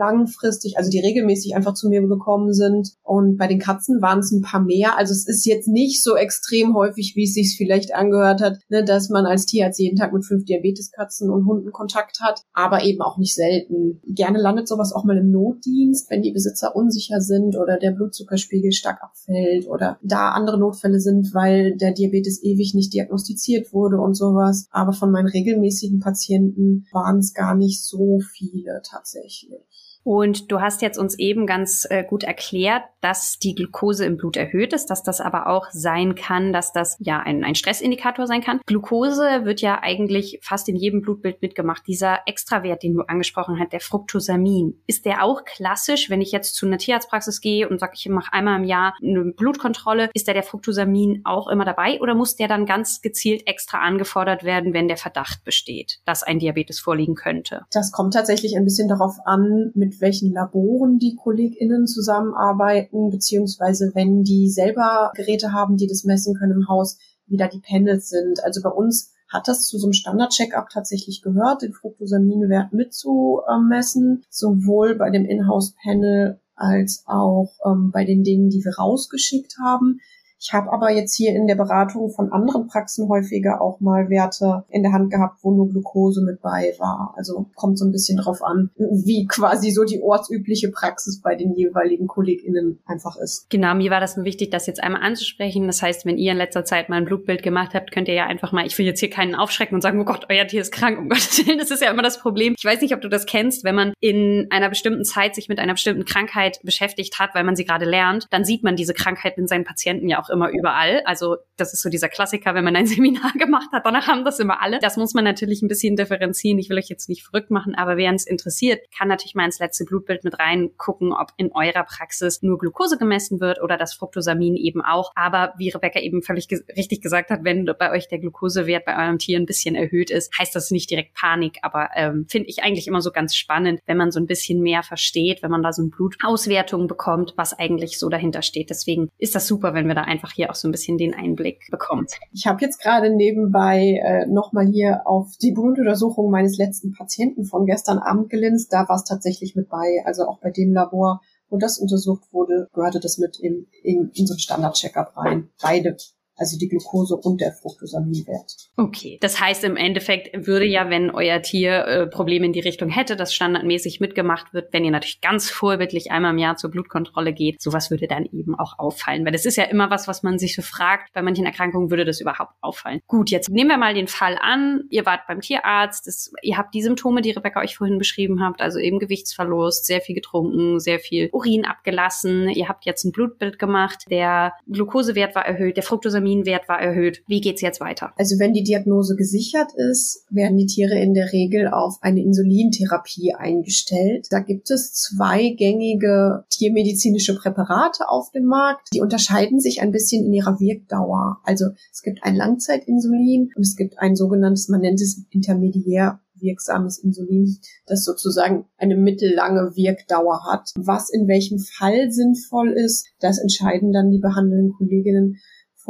langfristig, 0.00 0.78
also 0.78 0.90
die 0.90 0.98
regelmäßig 0.98 1.54
einfach 1.54 1.74
zu 1.74 1.88
mir 1.88 2.00
gekommen 2.00 2.52
sind. 2.54 2.94
Und 3.02 3.36
bei 3.36 3.46
den 3.46 3.58
Katzen 3.58 4.00
waren 4.00 4.20
es 4.20 4.32
ein 4.32 4.40
paar 4.40 4.62
mehr. 4.62 4.96
Also 4.96 5.12
es 5.12 5.28
ist 5.28 5.44
jetzt 5.44 5.68
nicht 5.68 6.02
so 6.02 6.16
extrem 6.16 6.74
häufig, 6.74 7.12
wie 7.16 7.24
es 7.24 7.34
sich 7.34 7.54
vielleicht 7.56 7.94
angehört 7.94 8.40
hat, 8.40 8.58
ne, 8.70 8.82
dass 8.82 9.10
man 9.10 9.26
als 9.26 9.46
Tierarzt 9.46 9.78
jeden 9.78 9.96
Tag 9.96 10.12
mit 10.12 10.24
fünf 10.24 10.44
Diabeteskatzen 10.46 11.30
und 11.30 11.46
Hunden 11.46 11.70
Kontakt 11.70 12.20
hat, 12.20 12.42
aber 12.54 12.82
eben 12.82 13.02
auch 13.02 13.18
nicht 13.18 13.34
selten. 13.34 14.00
Gerne 14.06 14.40
landet 14.40 14.68
sowas 14.68 14.92
auch 14.92 15.04
mal 15.04 15.18
im 15.18 15.30
Notdienst, 15.30 16.10
wenn 16.10 16.22
die 16.22 16.32
Besitzer 16.32 16.74
unsicher 16.74 17.20
sind 17.20 17.56
oder 17.56 17.78
der 17.78 17.90
Blutzuckerspiegel 17.90 18.72
stark 18.72 19.02
abfällt 19.02 19.68
oder 19.68 19.98
da 20.02 20.30
andere 20.30 20.58
Notfälle 20.58 21.00
sind, 21.00 21.34
weil 21.34 21.76
der 21.76 21.92
Diabetes 21.92 22.42
ewig 22.42 22.74
nicht 22.74 22.94
diagnostiziert 22.94 23.72
wurde 23.74 23.98
und 23.98 24.14
sowas. 24.14 24.66
Aber 24.70 24.92
von 24.94 25.10
meinen 25.10 25.28
regelmäßigen 25.28 26.00
Patienten 26.00 26.86
waren 26.92 27.18
es 27.18 27.34
gar 27.34 27.54
nicht 27.54 27.84
so 27.84 28.20
viele 28.32 28.80
tatsächlich. 28.82 29.89
Und 30.02 30.50
du 30.50 30.60
hast 30.60 30.82
jetzt 30.82 30.98
uns 30.98 31.18
eben 31.18 31.46
ganz 31.46 31.86
äh, 31.90 32.04
gut 32.04 32.24
erklärt, 32.24 32.84
dass 33.00 33.38
die 33.38 33.54
Glucose 33.54 34.04
im 34.04 34.16
Blut 34.16 34.36
erhöht 34.36 34.72
ist, 34.72 34.86
dass 34.86 35.02
das 35.02 35.20
aber 35.20 35.46
auch 35.46 35.66
sein 35.72 36.14
kann, 36.14 36.52
dass 36.52 36.72
das 36.72 36.96
ja 37.00 37.18
ein, 37.18 37.44
ein 37.44 37.54
Stressindikator 37.54 38.26
sein 38.26 38.42
kann. 38.42 38.60
Glucose 38.66 39.44
wird 39.44 39.60
ja 39.60 39.80
eigentlich 39.82 40.38
fast 40.42 40.68
in 40.68 40.76
jedem 40.76 41.02
Blutbild 41.02 41.42
mitgemacht. 41.42 41.86
Dieser 41.86 42.20
Extrawert, 42.26 42.82
den 42.82 42.94
du 42.94 43.02
angesprochen 43.02 43.58
hast, 43.58 43.72
der 43.72 43.80
Fructosamin, 43.80 44.80
ist 44.86 45.04
der 45.04 45.24
auch 45.24 45.44
klassisch, 45.44 46.10
wenn 46.10 46.20
ich 46.20 46.32
jetzt 46.32 46.54
zu 46.54 46.66
einer 46.66 46.78
Tierarztpraxis 46.78 47.40
gehe 47.40 47.68
und 47.68 47.78
sage, 47.78 47.92
ich 47.96 48.08
mache 48.08 48.32
einmal 48.32 48.58
im 48.58 48.64
Jahr 48.64 48.94
eine 49.02 49.32
Blutkontrolle, 49.36 50.10
ist 50.14 50.28
da 50.28 50.32
der 50.32 50.42
Fructosamin 50.42 51.22
auch 51.24 51.48
immer 51.48 51.64
dabei 51.64 52.00
oder 52.00 52.14
muss 52.14 52.36
der 52.36 52.48
dann 52.48 52.66
ganz 52.66 53.00
gezielt 53.00 53.46
extra 53.46 53.78
angefordert 53.78 54.44
werden, 54.44 54.74
wenn 54.74 54.88
der 54.88 54.96
Verdacht 54.96 55.44
besteht, 55.44 56.00
dass 56.04 56.22
ein 56.22 56.38
Diabetes 56.38 56.80
vorliegen 56.80 57.14
könnte? 57.14 57.62
Das 57.72 57.92
kommt 57.92 58.14
tatsächlich 58.14 58.56
ein 58.56 58.64
bisschen 58.64 58.88
darauf 58.88 59.16
an, 59.24 59.72
mit 59.74 59.89
mit 59.90 60.00
welchen 60.00 60.32
Laboren 60.32 60.98
die 60.98 61.16
KollegInnen 61.16 61.86
zusammenarbeiten, 61.86 63.10
beziehungsweise 63.10 63.90
wenn 63.94 64.22
die 64.22 64.48
selber 64.48 65.10
Geräte 65.16 65.52
haben, 65.52 65.76
die 65.76 65.88
das 65.88 66.04
messen 66.04 66.34
können 66.34 66.52
im 66.52 66.68
Haus, 66.68 66.96
wie 67.26 67.36
da 67.36 67.48
die 67.48 67.60
Panels 67.60 68.08
sind. 68.08 68.44
Also 68.44 68.62
bei 68.62 68.70
uns 68.70 69.12
hat 69.28 69.48
das 69.48 69.66
zu 69.66 69.78
so 69.78 69.86
einem 69.86 69.92
Standard-Check-up 69.92 70.68
tatsächlich 70.70 71.22
gehört, 71.22 71.62
den 71.62 71.72
Fructosaminwert 71.72 72.72
mitzumessen, 72.72 74.24
sowohl 74.28 74.94
bei 74.94 75.10
dem 75.10 75.24
Inhouse-Panel 75.24 76.40
als 76.54 77.04
auch 77.06 77.52
ähm, 77.64 77.90
bei 77.90 78.04
den 78.04 78.22
Dingen, 78.22 78.50
die 78.50 78.64
wir 78.64 78.76
rausgeschickt 78.76 79.56
haben. 79.62 80.00
Ich 80.40 80.54
habe 80.54 80.72
aber 80.72 80.90
jetzt 80.90 81.14
hier 81.14 81.34
in 81.34 81.46
der 81.46 81.54
Beratung 81.54 82.10
von 82.10 82.32
anderen 82.32 82.66
Praxen 82.66 83.08
häufiger 83.08 83.60
auch 83.60 83.80
mal 83.80 84.08
Werte 84.08 84.64
in 84.70 84.82
der 84.82 84.92
Hand 84.92 85.10
gehabt, 85.10 85.40
wo 85.42 85.50
nur 85.50 85.68
Glucose 85.68 86.22
mit 86.22 86.40
bei 86.40 86.74
war. 86.78 87.12
Also 87.16 87.46
kommt 87.54 87.78
so 87.78 87.84
ein 87.84 87.92
bisschen 87.92 88.16
drauf 88.16 88.42
an, 88.42 88.70
wie 88.76 89.26
quasi 89.26 89.70
so 89.70 89.84
die 89.84 90.00
ortsübliche 90.00 90.70
Praxis 90.70 91.20
bei 91.20 91.34
den 91.34 91.54
jeweiligen 91.54 92.06
KollegInnen 92.06 92.80
einfach 92.86 93.16
ist. 93.16 93.50
Genau, 93.50 93.74
mir 93.74 93.90
war 93.90 94.00
das 94.00 94.16
wichtig, 94.16 94.50
das 94.50 94.66
jetzt 94.66 94.82
einmal 94.82 95.02
anzusprechen. 95.02 95.66
Das 95.66 95.82
heißt, 95.82 96.06
wenn 96.06 96.16
ihr 96.16 96.32
in 96.32 96.38
letzter 96.38 96.64
Zeit 96.64 96.88
mal 96.88 96.96
ein 96.96 97.04
Blutbild 97.04 97.42
gemacht 97.42 97.74
habt, 97.74 97.92
könnt 97.92 98.08
ihr 98.08 98.14
ja 98.14 98.26
einfach 98.26 98.52
mal, 98.52 98.66
ich 98.66 98.78
will 98.78 98.86
jetzt 98.86 99.00
hier 99.00 99.10
keinen 99.10 99.34
aufschrecken 99.34 99.74
und 99.74 99.82
sagen, 99.82 100.00
oh 100.00 100.04
Gott, 100.04 100.26
euer 100.30 100.46
Tier 100.46 100.62
ist 100.62 100.72
krank, 100.72 100.98
um 100.98 101.08
Gottes 101.10 101.46
Willen. 101.46 101.58
Das 101.58 101.70
ist 101.70 101.82
ja 101.82 101.90
immer 101.90 102.02
das 102.02 102.18
Problem. 102.18 102.54
Ich 102.56 102.64
weiß 102.64 102.80
nicht, 102.80 102.94
ob 102.94 103.02
du 103.02 103.08
das 103.08 103.26
kennst, 103.26 103.62
wenn 103.64 103.74
man 103.74 103.92
in 104.00 104.46
einer 104.50 104.70
bestimmten 104.70 105.04
Zeit 105.04 105.34
sich 105.34 105.48
mit 105.48 105.58
einer 105.58 105.74
bestimmten 105.74 106.06
Krankheit 106.06 106.60
beschäftigt 106.62 107.18
hat, 107.18 107.34
weil 107.34 107.44
man 107.44 107.56
sie 107.56 107.66
gerade 107.66 107.84
lernt, 107.84 108.26
dann 108.30 108.44
sieht 108.44 108.62
man 108.62 108.76
diese 108.76 108.94
Krankheit 108.94 109.36
in 109.36 109.46
seinen 109.46 109.64
Patienten 109.64 110.08
ja 110.08 110.18
auch 110.18 110.29
immer 110.30 110.50
überall. 110.50 111.02
Also 111.04 111.36
das 111.56 111.72
ist 111.72 111.82
so 111.82 111.90
dieser 111.90 112.08
Klassiker, 112.08 112.54
wenn 112.54 112.64
man 112.64 112.76
ein 112.76 112.86
Seminar 112.86 113.32
gemacht 113.32 113.68
hat, 113.72 113.84
danach 113.84 114.06
haben 114.06 114.24
das 114.24 114.38
immer 114.38 114.62
alle. 114.62 114.78
Das 114.80 114.96
muss 114.96 115.14
man 115.14 115.24
natürlich 115.24 115.62
ein 115.62 115.68
bisschen 115.68 115.96
differenzieren. 115.96 116.58
Ich 116.58 116.70
will 116.70 116.78
euch 116.78 116.88
jetzt 116.88 117.08
nicht 117.08 117.22
verrückt 117.22 117.50
machen, 117.50 117.74
aber 117.74 117.96
wer 117.96 118.12
es 118.12 118.26
interessiert, 118.26 118.80
kann 118.96 119.08
natürlich 119.08 119.34
mal 119.34 119.44
ins 119.44 119.58
letzte 119.58 119.84
Blutbild 119.84 120.24
mit 120.24 120.38
reingucken, 120.38 121.12
ob 121.12 121.28
in 121.36 121.52
eurer 121.52 121.84
Praxis 121.84 122.42
nur 122.42 122.58
Glucose 122.58 122.98
gemessen 122.98 123.40
wird 123.40 123.62
oder 123.62 123.76
das 123.76 123.94
Fructosamin 123.94 124.56
eben 124.56 124.82
auch. 124.82 125.12
Aber 125.14 125.54
wie 125.58 125.68
Rebecca 125.70 126.00
eben 126.00 126.22
völlig 126.22 126.48
ge 126.48 126.60
richtig 126.76 127.02
gesagt 127.02 127.30
hat, 127.30 127.44
wenn 127.44 127.64
bei 127.78 127.92
euch 127.92 128.08
der 128.08 128.18
Glukosewert 128.18 128.84
bei 128.84 128.96
eurem 128.96 129.18
Tier 129.18 129.38
ein 129.38 129.46
bisschen 129.46 129.74
erhöht 129.74 130.10
ist, 130.10 130.36
heißt 130.38 130.54
das 130.54 130.70
nicht 130.70 130.90
direkt 130.90 131.14
Panik, 131.14 131.58
aber 131.62 131.90
ähm, 131.94 132.26
finde 132.28 132.48
ich 132.48 132.62
eigentlich 132.62 132.86
immer 132.86 133.00
so 133.00 133.10
ganz 133.10 133.34
spannend, 133.34 133.80
wenn 133.86 133.96
man 133.96 134.10
so 134.10 134.20
ein 134.20 134.26
bisschen 134.26 134.60
mehr 134.62 134.82
versteht, 134.82 135.42
wenn 135.42 135.50
man 135.50 135.62
da 135.62 135.72
so 135.72 135.82
eine 135.82 135.90
Blutauswertung 135.90 136.86
bekommt, 136.86 137.34
was 137.36 137.58
eigentlich 137.58 137.98
so 137.98 138.08
dahinter 138.08 138.42
steht. 138.42 138.70
Deswegen 138.70 139.10
ist 139.18 139.34
das 139.34 139.46
super, 139.46 139.74
wenn 139.74 139.88
wir 139.88 139.94
da 139.94 140.02
einfach 140.02 140.19
hier 140.28 140.50
auch 140.50 140.54
so 140.54 140.68
ein 140.68 140.72
bisschen 140.72 140.98
den 140.98 141.14
Einblick 141.14 141.68
bekommt. 141.70 142.12
Ich 142.32 142.46
habe 142.46 142.60
jetzt 142.60 142.80
gerade 142.80 143.14
nebenbei 143.14 144.00
äh, 144.02 144.26
nochmal 144.26 144.66
hier 144.66 145.06
auf 145.06 145.36
die 145.40 145.52
Blutuntersuchung 145.52 146.30
meines 146.30 146.58
letzten 146.58 146.92
Patienten 146.92 147.44
von 147.44 147.64
gestern 147.64 147.98
Abend 147.98 148.28
gelinst. 148.28 148.72
Da 148.72 148.88
war 148.88 148.96
es 148.96 149.04
tatsächlich 149.04 149.56
mit 149.56 149.68
bei, 149.68 150.02
also 150.04 150.26
auch 150.26 150.38
bei 150.40 150.50
dem 150.50 150.72
Labor, 150.72 151.20
wo 151.48 151.58
das 151.58 151.78
untersucht 151.78 152.32
wurde, 152.32 152.68
gehörte 152.72 153.00
das 153.00 153.18
mit 153.18 153.38
in, 153.40 153.66
in, 153.82 154.12
einen 154.16 154.38
Standard-Checkup 154.38 155.16
rein. 155.16 155.48
Beide 155.60 155.96
also 156.40 156.58
die 156.58 156.68
Glucose 156.68 157.14
und 157.14 157.40
der 157.40 157.52
Fructosaminwert. 157.52 158.70
Okay, 158.76 159.18
das 159.20 159.38
heißt 159.38 159.62
im 159.64 159.76
Endeffekt 159.76 160.46
würde 160.46 160.64
ja, 160.64 160.88
wenn 160.88 161.10
euer 161.10 161.42
Tier 161.42 161.84
äh, 161.84 162.06
Probleme 162.06 162.46
in 162.46 162.54
die 162.54 162.60
Richtung 162.60 162.88
hätte, 162.88 163.14
das 163.14 163.34
standardmäßig 163.34 164.00
mitgemacht 164.00 164.54
wird, 164.54 164.72
wenn 164.72 164.84
ihr 164.84 164.90
natürlich 164.90 165.20
ganz 165.20 165.50
vorbildlich 165.50 166.10
einmal 166.10 166.32
im 166.32 166.38
Jahr 166.38 166.56
zur 166.56 166.70
Blutkontrolle 166.70 167.34
geht, 167.34 167.60
sowas 167.60 167.90
würde 167.90 168.08
dann 168.08 168.24
eben 168.24 168.58
auch 168.58 168.78
auffallen, 168.78 169.24
weil 169.24 169.32
das 169.32 169.44
ist 169.44 169.56
ja 169.56 169.64
immer 169.64 169.90
was, 169.90 170.08
was 170.08 170.22
man 170.22 170.38
sich 170.38 170.54
so 170.54 170.62
fragt, 170.62 171.12
bei 171.12 171.20
manchen 171.20 171.44
Erkrankungen 171.44 171.90
würde 171.90 172.06
das 172.06 172.20
überhaupt 172.20 172.54
auffallen. 172.62 173.00
Gut, 173.06 173.30
jetzt 173.30 173.50
nehmen 173.50 173.68
wir 173.68 173.76
mal 173.76 173.92
den 173.92 174.08
Fall 174.08 174.38
an, 174.40 174.84
ihr 174.88 175.04
wart 175.04 175.26
beim 175.28 175.42
Tierarzt, 175.42 176.06
das, 176.06 176.32
ihr 176.40 176.56
habt 176.56 176.74
die 176.74 176.82
Symptome, 176.82 177.20
die 177.20 177.32
Rebecca 177.32 177.60
euch 177.60 177.76
vorhin 177.76 177.98
beschrieben 177.98 178.42
habt, 178.42 178.62
also 178.62 178.78
eben 178.78 178.98
Gewichtsverlust, 178.98 179.84
sehr 179.84 180.00
viel 180.00 180.14
getrunken, 180.14 180.80
sehr 180.80 181.00
viel 181.00 181.28
Urin 181.32 181.66
abgelassen, 181.66 182.48
ihr 182.48 182.68
habt 182.68 182.86
jetzt 182.86 183.04
ein 183.04 183.12
Blutbild 183.12 183.58
gemacht, 183.58 184.04
der 184.08 184.54
Glukosewert 184.66 185.34
war 185.34 185.44
erhöht, 185.44 185.76
der 185.76 185.84
Fructosamin 185.84 186.29
Histaminwert 186.30 186.68
war 186.68 186.80
erhöht. 186.80 187.22
Wie 187.26 187.40
geht's 187.40 187.60
jetzt 187.60 187.80
weiter? 187.80 188.12
Also 188.16 188.38
wenn 188.38 188.52
die 188.52 188.62
Diagnose 188.62 189.16
gesichert 189.16 189.72
ist, 189.76 190.24
werden 190.30 190.56
die 190.56 190.66
Tiere 190.66 190.98
in 190.98 191.14
der 191.14 191.32
Regel 191.32 191.68
auf 191.68 191.96
eine 192.00 192.22
Insulintherapie 192.22 193.34
eingestellt. 193.34 194.26
Da 194.30 194.40
gibt 194.40 194.70
es 194.70 194.92
zwei 194.92 195.50
gängige 195.50 196.44
tiermedizinische 196.50 197.34
Präparate 197.34 198.08
auf 198.08 198.30
dem 198.30 198.44
Markt. 198.44 198.88
Die 198.94 199.00
unterscheiden 199.00 199.60
sich 199.60 199.82
ein 199.82 199.92
bisschen 199.92 200.24
in 200.24 200.32
ihrer 200.32 200.58
Wirkdauer. 200.60 201.38
Also 201.44 201.66
es 201.92 202.02
gibt 202.02 202.22
ein 202.22 202.36
Langzeitinsulin 202.36 203.50
und 203.54 203.62
es 203.62 203.76
gibt 203.76 203.98
ein 203.98 204.16
sogenanntes, 204.16 204.68
man 204.68 204.80
nennt 204.80 205.00
es 205.00 205.24
intermediär 205.30 206.20
wirksames 206.40 206.98
Insulin, 206.98 207.58
das 207.86 208.04
sozusagen 208.04 208.64
eine 208.78 208.96
mittellange 208.96 209.72
Wirkdauer 209.74 210.44
hat. 210.50 210.70
Was 210.76 211.10
in 211.10 211.28
welchem 211.28 211.58
Fall 211.58 212.10
sinnvoll 212.10 212.72
ist, 212.72 213.06
das 213.20 213.38
entscheiden 213.38 213.92
dann 213.92 214.10
die 214.10 214.20
behandelnden 214.20 214.72
Kolleginnen 214.72 215.36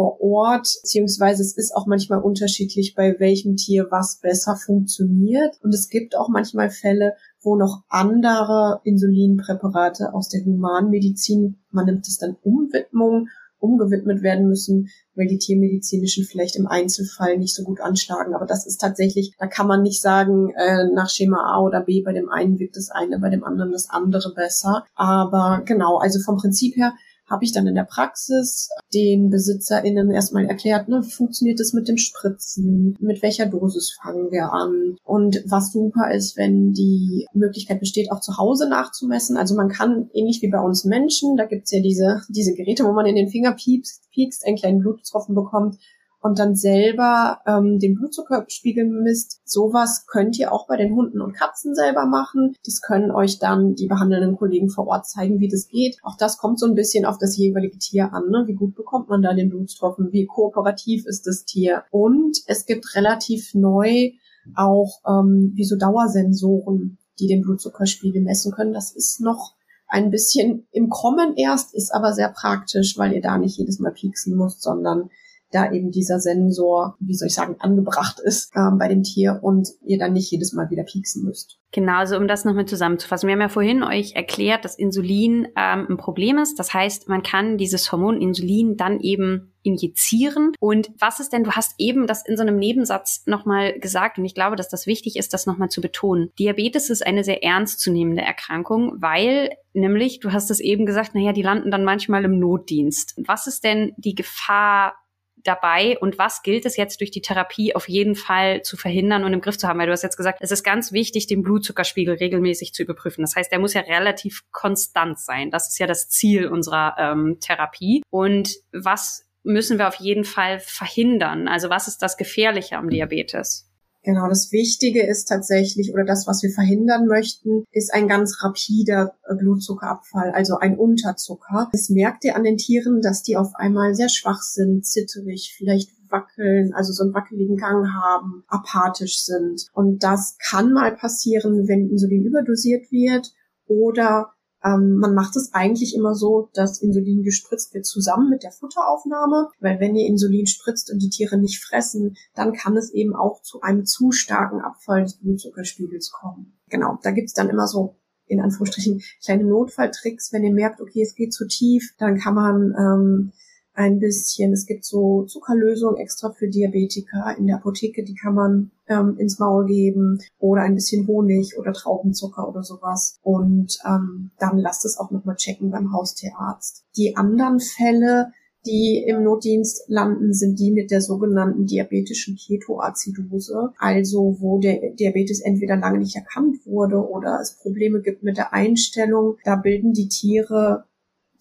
vor 0.00 0.18
Ort, 0.22 0.78
beziehungsweise 0.80 1.42
es 1.42 1.54
ist 1.58 1.76
auch 1.76 1.84
manchmal 1.84 2.22
unterschiedlich, 2.22 2.94
bei 2.94 3.16
welchem 3.18 3.56
Tier 3.56 3.88
was 3.90 4.18
besser 4.18 4.56
funktioniert. 4.56 5.58
Und 5.62 5.74
es 5.74 5.90
gibt 5.90 6.16
auch 6.16 6.30
manchmal 6.30 6.70
Fälle, 6.70 7.12
wo 7.42 7.54
noch 7.54 7.82
andere 7.90 8.80
Insulinpräparate 8.84 10.14
aus 10.14 10.30
der 10.30 10.42
Humanmedizin, 10.42 11.58
man 11.70 11.84
nimmt 11.84 12.08
es 12.08 12.16
dann 12.16 12.34
Umwidmung, 12.42 13.28
umgewidmet 13.58 14.22
werden 14.22 14.48
müssen, 14.48 14.88
weil 15.14 15.26
die 15.26 15.36
tiermedizinischen 15.36 16.24
vielleicht 16.24 16.56
im 16.56 16.66
Einzelfall 16.66 17.36
nicht 17.36 17.54
so 17.54 17.62
gut 17.62 17.82
anschlagen. 17.82 18.34
Aber 18.34 18.46
das 18.46 18.66
ist 18.66 18.78
tatsächlich, 18.78 19.34
da 19.38 19.48
kann 19.48 19.66
man 19.66 19.82
nicht 19.82 20.00
sagen, 20.00 20.54
äh, 20.56 20.86
nach 20.94 21.10
Schema 21.10 21.54
A 21.54 21.60
oder 21.60 21.82
B, 21.82 22.00
bei 22.02 22.14
dem 22.14 22.30
einen 22.30 22.58
wirkt 22.58 22.76
das 22.76 22.88
eine, 22.88 23.18
bei 23.18 23.28
dem 23.28 23.44
anderen 23.44 23.70
das 23.70 23.90
andere 23.90 24.32
besser. 24.32 24.86
Aber 24.94 25.60
genau, 25.66 25.98
also 25.98 26.20
vom 26.20 26.38
Prinzip 26.38 26.76
her 26.76 26.94
habe 27.30 27.44
ich 27.44 27.52
dann 27.52 27.66
in 27.66 27.76
der 27.76 27.84
Praxis 27.84 28.68
den 28.92 29.30
BesitzerInnen 29.30 30.10
erstmal 30.10 30.46
erklärt, 30.46 30.88
ne, 30.88 31.02
funktioniert 31.02 31.60
das 31.60 31.72
mit 31.72 31.88
dem 31.88 31.96
Spritzen, 31.96 32.96
mit 33.00 33.22
welcher 33.22 33.46
Dosis 33.46 33.96
fangen 34.02 34.30
wir 34.32 34.52
an 34.52 34.96
und 35.04 35.42
was 35.46 35.72
super 35.72 36.12
ist, 36.12 36.36
wenn 36.36 36.72
die 36.72 37.26
Möglichkeit 37.32 37.80
besteht, 37.80 38.10
auch 38.10 38.20
zu 38.20 38.36
Hause 38.36 38.68
nachzumessen. 38.68 39.36
Also 39.36 39.54
man 39.54 39.68
kann 39.68 40.10
ähnlich 40.12 40.42
wie 40.42 40.50
bei 40.50 40.60
uns 40.60 40.84
Menschen, 40.84 41.36
da 41.36 41.46
gibt's 41.46 41.70
ja 41.70 41.80
diese, 41.80 42.22
diese 42.28 42.54
Geräte, 42.54 42.84
wo 42.84 42.92
man 42.92 43.06
in 43.06 43.14
den 43.14 43.28
Finger 43.28 43.52
piekst, 43.52 44.10
piekst 44.10 44.44
einen 44.46 44.56
kleinen 44.56 44.80
Bluttropfen 44.80 45.34
bekommt 45.34 45.78
und 46.20 46.38
dann 46.38 46.54
selber 46.54 47.40
ähm, 47.46 47.78
den 47.78 47.94
Blutzuckerspiegel 47.94 48.84
misst. 48.86 49.40
Sowas 49.44 50.06
könnt 50.06 50.38
ihr 50.38 50.52
auch 50.52 50.66
bei 50.66 50.76
den 50.76 50.94
Hunden 50.94 51.20
und 51.20 51.32
Katzen 51.32 51.74
selber 51.74 52.06
machen. 52.06 52.54
Das 52.64 52.80
können 52.80 53.10
euch 53.10 53.38
dann 53.38 53.74
die 53.74 53.86
behandelnden 53.86 54.36
Kollegen 54.36 54.68
vor 54.68 54.86
Ort 54.86 55.08
zeigen, 55.08 55.40
wie 55.40 55.48
das 55.48 55.68
geht. 55.68 55.96
Auch 56.02 56.16
das 56.16 56.38
kommt 56.38 56.58
so 56.58 56.66
ein 56.66 56.74
bisschen 56.74 57.04
auf 57.06 57.18
das 57.18 57.36
jeweilige 57.36 57.78
Tier 57.78 58.12
an. 58.12 58.28
Ne? 58.30 58.44
Wie 58.46 58.54
gut 58.54 58.74
bekommt 58.74 59.08
man 59.08 59.22
da 59.22 59.34
den 59.34 59.48
Blutstropfen? 59.48 60.12
Wie 60.12 60.26
kooperativ 60.26 61.06
ist 61.06 61.26
das 61.26 61.44
Tier? 61.44 61.84
Und 61.90 62.38
es 62.46 62.66
gibt 62.66 62.94
relativ 62.94 63.54
neu 63.54 64.10
auch 64.54 65.00
ähm, 65.06 65.52
wie 65.54 65.64
so 65.64 65.76
Dauersensoren, 65.76 66.98
die 67.18 67.26
den 67.26 67.42
Blutzuckerspiegel 67.42 68.22
messen 68.22 68.52
können. 68.52 68.72
Das 68.72 68.92
ist 68.92 69.20
noch 69.20 69.54
ein 69.86 70.10
bisschen 70.10 70.66
im 70.70 70.88
Kommen 70.88 71.36
erst, 71.36 71.74
ist 71.74 71.92
aber 71.92 72.12
sehr 72.12 72.28
praktisch, 72.28 72.96
weil 72.96 73.12
ihr 73.12 73.20
da 73.20 73.38
nicht 73.38 73.58
jedes 73.58 73.80
Mal 73.80 73.92
pieksen 73.92 74.36
müsst, 74.36 74.62
sondern 74.62 75.10
da 75.50 75.72
eben 75.72 75.90
dieser 75.90 76.20
Sensor, 76.20 76.96
wie 77.00 77.14
soll 77.14 77.28
ich 77.28 77.34
sagen, 77.34 77.56
angebracht 77.58 78.20
ist 78.20 78.50
ähm, 78.56 78.78
bei 78.78 78.88
dem 78.88 79.02
Tier 79.02 79.40
und 79.42 79.68
ihr 79.84 79.98
dann 79.98 80.12
nicht 80.12 80.30
jedes 80.30 80.52
Mal 80.52 80.70
wieder 80.70 80.84
pieksen 80.84 81.24
müsst. 81.24 81.58
Genau, 81.72 81.98
also 81.98 82.16
um 82.16 82.26
das 82.26 82.44
nochmal 82.44 82.66
zusammenzufassen. 82.66 83.28
Wir 83.28 83.34
haben 83.34 83.40
ja 83.40 83.48
vorhin 83.48 83.84
euch 83.84 84.16
erklärt, 84.16 84.64
dass 84.64 84.76
Insulin 84.76 85.46
ähm, 85.56 85.86
ein 85.88 85.96
Problem 85.96 86.38
ist. 86.38 86.58
Das 86.58 86.74
heißt, 86.74 87.08
man 87.08 87.22
kann 87.22 87.58
dieses 87.58 87.92
Hormon 87.92 88.20
Insulin 88.20 88.76
dann 88.76 88.98
eben 89.00 89.52
injizieren. 89.62 90.52
Und 90.58 90.90
was 90.98 91.20
ist 91.20 91.32
denn, 91.32 91.44
du 91.44 91.52
hast 91.52 91.74
eben 91.78 92.06
das 92.06 92.26
in 92.26 92.36
so 92.36 92.42
einem 92.42 92.56
Nebensatz 92.56 93.22
nochmal 93.26 93.78
gesagt 93.78 94.18
und 94.18 94.24
ich 94.24 94.34
glaube, 94.34 94.56
dass 94.56 94.68
das 94.68 94.86
wichtig 94.86 95.16
ist, 95.16 95.32
das 95.32 95.46
nochmal 95.46 95.68
zu 95.68 95.80
betonen. 95.80 96.30
Diabetes 96.38 96.90
ist 96.90 97.06
eine 97.06 97.24
sehr 97.24 97.44
ernstzunehmende 97.44 98.22
Erkrankung, 98.22 98.94
weil 98.98 99.50
nämlich, 99.72 100.20
du 100.20 100.32
hast 100.32 100.50
es 100.50 100.60
eben 100.60 100.86
gesagt, 100.86 101.14
naja, 101.14 101.32
die 101.32 101.42
landen 101.42 101.70
dann 101.70 101.84
manchmal 101.84 102.24
im 102.24 102.38
Notdienst. 102.38 103.14
Was 103.26 103.46
ist 103.46 103.62
denn 103.62 103.92
die 103.96 104.14
Gefahr 104.14 104.94
dabei 105.44 105.98
und 105.98 106.18
was 106.18 106.42
gilt 106.42 106.66
es 106.66 106.76
jetzt 106.76 107.00
durch 107.00 107.10
die 107.10 107.22
Therapie 107.22 107.74
auf 107.74 107.88
jeden 107.88 108.14
Fall 108.14 108.62
zu 108.62 108.76
verhindern 108.76 109.24
und 109.24 109.32
im 109.32 109.40
Griff 109.40 109.58
zu 109.58 109.68
haben? 109.68 109.78
Weil 109.78 109.86
du 109.86 109.92
hast 109.92 110.02
jetzt 110.02 110.16
gesagt, 110.16 110.38
es 110.40 110.50
ist 110.50 110.62
ganz 110.62 110.92
wichtig, 110.92 111.26
den 111.26 111.42
Blutzuckerspiegel 111.42 112.16
regelmäßig 112.16 112.74
zu 112.74 112.82
überprüfen. 112.82 113.22
Das 113.22 113.36
heißt, 113.36 113.50
der 113.50 113.58
muss 113.58 113.74
ja 113.74 113.82
relativ 113.82 114.42
konstant 114.50 115.18
sein. 115.18 115.50
Das 115.50 115.68
ist 115.68 115.78
ja 115.78 115.86
das 115.86 116.08
Ziel 116.08 116.48
unserer 116.48 116.96
ähm, 116.98 117.38
Therapie. 117.40 118.02
Und 118.10 118.56
was 118.72 119.26
müssen 119.42 119.78
wir 119.78 119.88
auf 119.88 119.96
jeden 119.96 120.24
Fall 120.24 120.60
verhindern? 120.60 121.48
Also 121.48 121.70
was 121.70 121.88
ist 121.88 121.98
das 121.98 122.16
Gefährliche 122.16 122.76
am 122.76 122.90
Diabetes? 122.90 123.69
Genau, 124.02 124.28
das 124.28 124.50
Wichtige 124.50 125.06
ist 125.06 125.26
tatsächlich, 125.26 125.92
oder 125.92 126.04
das, 126.04 126.26
was 126.26 126.42
wir 126.42 126.50
verhindern 126.50 127.06
möchten, 127.06 127.64
ist 127.70 127.92
ein 127.92 128.08
ganz 128.08 128.42
rapider 128.42 129.14
äh, 129.28 129.34
Blutzuckerabfall, 129.34 130.30
also 130.30 130.56
ein 130.56 130.78
Unterzucker. 130.78 131.68
Das 131.72 131.90
merkt 131.90 132.24
ihr 132.24 132.34
an 132.34 132.44
den 132.44 132.56
Tieren, 132.56 133.02
dass 133.02 133.22
die 133.22 133.36
auf 133.36 133.54
einmal 133.54 133.94
sehr 133.94 134.08
schwach 134.08 134.40
sind, 134.40 134.86
zitterig, 134.86 135.54
vielleicht 135.56 135.90
wackeln, 136.10 136.72
also 136.74 136.92
so 136.92 137.02
einen 137.04 137.14
wackeligen 137.14 137.56
Gang 137.56 137.86
haben, 137.88 138.42
apathisch 138.48 139.22
sind. 139.22 139.66
Und 139.72 140.02
das 140.02 140.36
kann 140.38 140.72
mal 140.72 140.96
passieren, 140.96 141.68
wenn 141.68 141.90
Insulin 141.90 142.24
überdosiert 142.24 142.90
wird 142.90 143.32
oder 143.66 144.32
Ähm, 144.64 144.96
man 144.96 145.14
macht 145.14 145.36
es 145.36 145.52
eigentlich 145.52 145.94
immer 145.94 146.14
so, 146.14 146.50
dass 146.52 146.82
Insulin 146.82 147.22
gespritzt 147.22 147.72
wird 147.74 147.86
zusammen 147.86 148.28
mit 148.28 148.42
der 148.42 148.52
Futteraufnahme, 148.52 149.48
weil 149.60 149.80
wenn 149.80 149.96
ihr 149.96 150.06
Insulin 150.06 150.46
spritzt 150.46 150.92
und 150.92 151.00
die 151.00 151.08
Tiere 151.08 151.38
nicht 151.38 151.62
fressen, 151.62 152.16
dann 152.34 152.52
kann 152.52 152.76
es 152.76 152.90
eben 152.92 153.14
auch 153.14 153.42
zu 153.42 153.62
einem 153.62 153.86
zu 153.86 154.12
starken 154.12 154.60
Abfall 154.60 155.02
des 155.02 155.18
Blutzuckerspiegels 155.18 156.12
kommen. 156.12 156.58
Genau, 156.68 156.98
da 157.02 157.10
gibt's 157.10 157.32
dann 157.32 157.48
immer 157.48 157.66
so 157.66 157.96
in 158.26 158.40
Anführungsstrichen 158.40 159.02
kleine 159.24 159.44
Notfalltricks, 159.44 160.32
wenn 160.32 160.44
ihr 160.44 160.52
merkt, 160.52 160.80
okay, 160.80 161.02
es 161.02 161.14
geht 161.14 161.32
zu 161.32 161.48
tief, 161.48 161.94
dann 161.98 162.18
kann 162.18 162.34
man 162.34 162.74
ähm, 162.78 163.32
ein 163.80 163.98
bisschen, 163.98 164.52
es 164.52 164.66
gibt 164.66 164.84
so 164.84 165.24
Zuckerlösungen 165.24 165.96
extra 165.96 166.30
für 166.30 166.48
Diabetiker 166.48 167.34
in 167.38 167.46
der 167.46 167.56
Apotheke, 167.56 168.04
die 168.04 168.14
kann 168.14 168.34
man 168.34 168.70
ähm, 168.88 169.16
ins 169.18 169.38
Maul 169.38 169.66
geben 169.66 170.18
oder 170.38 170.62
ein 170.62 170.74
bisschen 170.74 171.06
Honig 171.06 171.56
oder 171.58 171.72
Traubenzucker 171.72 172.46
oder 172.46 172.62
sowas. 172.62 173.18
Und 173.22 173.78
ähm, 173.86 174.32
dann 174.38 174.58
lasst 174.58 174.84
es 174.84 174.98
auch 174.98 175.10
nochmal 175.10 175.36
checken 175.36 175.70
beim 175.70 175.94
Haustierarzt. 175.94 176.84
Die 176.96 177.16
anderen 177.16 177.58
Fälle, 177.58 178.32
die 178.66 179.02
im 179.08 179.22
Notdienst 179.22 179.84
landen, 179.88 180.34
sind 180.34 180.60
die 180.60 180.72
mit 180.72 180.90
der 180.90 181.00
sogenannten 181.00 181.64
diabetischen 181.64 182.36
Ketoazidose, 182.36 183.72
also 183.78 184.36
wo 184.40 184.58
der 184.58 184.92
Diabetes 184.92 185.40
entweder 185.40 185.76
lange 185.76 186.00
nicht 186.00 186.16
erkannt 186.16 186.66
wurde 186.66 186.96
oder 186.96 187.38
es 187.40 187.56
Probleme 187.56 188.02
gibt 188.02 188.22
mit 188.22 188.36
der 188.36 188.52
Einstellung. 188.52 189.38
Da 189.44 189.56
bilden 189.56 189.94
die 189.94 190.08
Tiere 190.08 190.84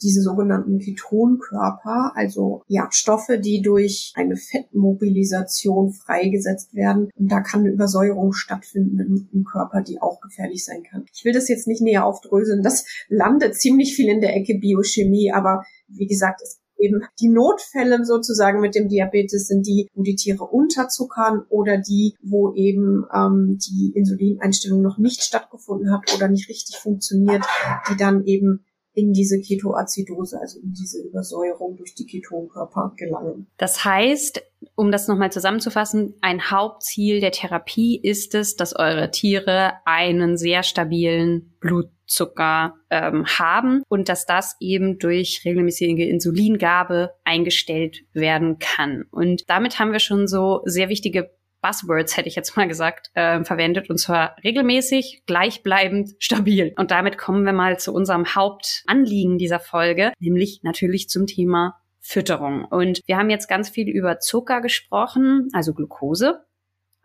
diese 0.01 0.21
sogenannten 0.21 0.79
Ketonkörper, 0.79 2.13
also 2.15 2.63
ja, 2.67 2.87
Stoffe, 2.91 3.39
die 3.39 3.61
durch 3.61 4.13
eine 4.15 4.35
Fettmobilisation 4.35 5.91
freigesetzt 5.91 6.73
werden. 6.73 7.09
Und 7.15 7.31
da 7.31 7.41
kann 7.41 7.61
eine 7.61 7.71
Übersäuerung 7.71 8.33
stattfinden 8.33 8.99
im, 8.99 9.29
im, 9.31 9.43
Körper, 9.43 9.81
die 9.81 10.01
auch 10.01 10.21
gefährlich 10.21 10.63
sein 10.63 10.83
kann. 10.83 11.05
Ich 11.13 11.25
will 11.25 11.33
das 11.33 11.49
jetzt 11.49 11.67
nicht 11.67 11.81
näher 11.81 12.05
aufdröseln. 12.05 12.63
Das 12.63 12.85
landet 13.07 13.55
ziemlich 13.55 13.95
viel 13.95 14.09
in 14.09 14.21
der 14.21 14.35
Ecke 14.35 14.57
Biochemie, 14.59 15.31
aber 15.31 15.63
wie 15.87 16.07
gesagt, 16.07 16.41
es 16.41 16.59
eben 16.79 17.03
die 17.19 17.27
Notfälle 17.27 18.05
sozusagen 18.05 18.61
mit 18.61 18.75
dem 18.75 18.87
Diabetes 18.87 19.47
sind 19.47 19.67
die, 19.67 19.89
wo 19.93 20.01
die 20.01 20.15
Tiere 20.15 20.45
unterzuckern 20.45 21.43
oder 21.49 21.77
die, 21.77 22.15
wo 22.21 22.53
eben 22.53 23.05
ähm, 23.13 23.59
die 23.59 23.91
Insulineinstellung 23.95 24.81
noch 24.81 24.97
nicht 24.97 25.21
stattgefunden 25.21 25.91
hat 25.91 26.13
oder 26.15 26.29
nicht 26.29 26.49
richtig 26.49 26.77
funktioniert, 26.77 27.43
die 27.89 27.97
dann 27.97 28.23
eben 28.25 28.63
in 28.93 29.13
diese 29.13 29.39
Ketoazidose, 29.39 30.39
also 30.39 30.59
in 30.59 30.73
diese 30.73 31.01
Übersäuerung 31.01 31.77
durch 31.77 31.95
die 31.95 32.05
Ketonkörper 32.05 32.93
gelangen. 32.97 33.47
Das 33.57 33.85
heißt, 33.85 34.41
um 34.75 34.91
das 34.91 35.07
nochmal 35.07 35.31
zusammenzufassen, 35.31 36.15
ein 36.21 36.51
Hauptziel 36.51 37.19
der 37.21 37.31
Therapie 37.31 37.99
ist 38.01 38.35
es, 38.35 38.55
dass 38.55 38.75
eure 38.75 39.11
Tiere 39.11 39.73
einen 39.85 40.37
sehr 40.37 40.63
stabilen 40.63 41.53
Blutzucker 41.59 42.75
ähm, 42.89 43.25
haben 43.25 43.83
und 43.87 44.09
dass 44.09 44.25
das 44.25 44.55
eben 44.59 44.97
durch 44.99 45.41
regelmäßige 45.45 46.09
Insulingabe 46.09 47.11
eingestellt 47.23 48.01
werden 48.13 48.57
kann. 48.59 49.05
Und 49.11 49.49
damit 49.49 49.79
haben 49.79 49.91
wir 49.91 49.99
schon 49.99 50.27
so 50.27 50.61
sehr 50.65 50.89
wichtige 50.89 51.31
Buzzwords, 51.61 52.17
hätte 52.17 52.29
ich 52.29 52.35
jetzt 52.35 52.55
mal 52.57 52.67
gesagt, 52.67 53.11
äh, 53.13 53.43
verwendet 53.43 53.89
und 53.89 53.97
zwar 53.97 54.35
regelmäßig, 54.43 55.23
gleichbleibend, 55.25 56.11
stabil. 56.19 56.73
Und 56.77 56.91
damit 56.91 57.17
kommen 57.17 57.45
wir 57.45 57.53
mal 57.53 57.79
zu 57.79 57.93
unserem 57.93 58.35
Hauptanliegen 58.35 59.37
dieser 59.37 59.59
Folge, 59.59 60.13
nämlich 60.19 60.61
natürlich 60.63 61.09
zum 61.09 61.27
Thema 61.27 61.79
Fütterung. 61.99 62.65
Und 62.65 63.01
wir 63.05 63.17
haben 63.17 63.29
jetzt 63.29 63.47
ganz 63.47 63.69
viel 63.69 63.89
über 63.89 64.19
Zucker 64.19 64.61
gesprochen, 64.61 65.49
also 65.53 65.73
Glucose. 65.73 66.39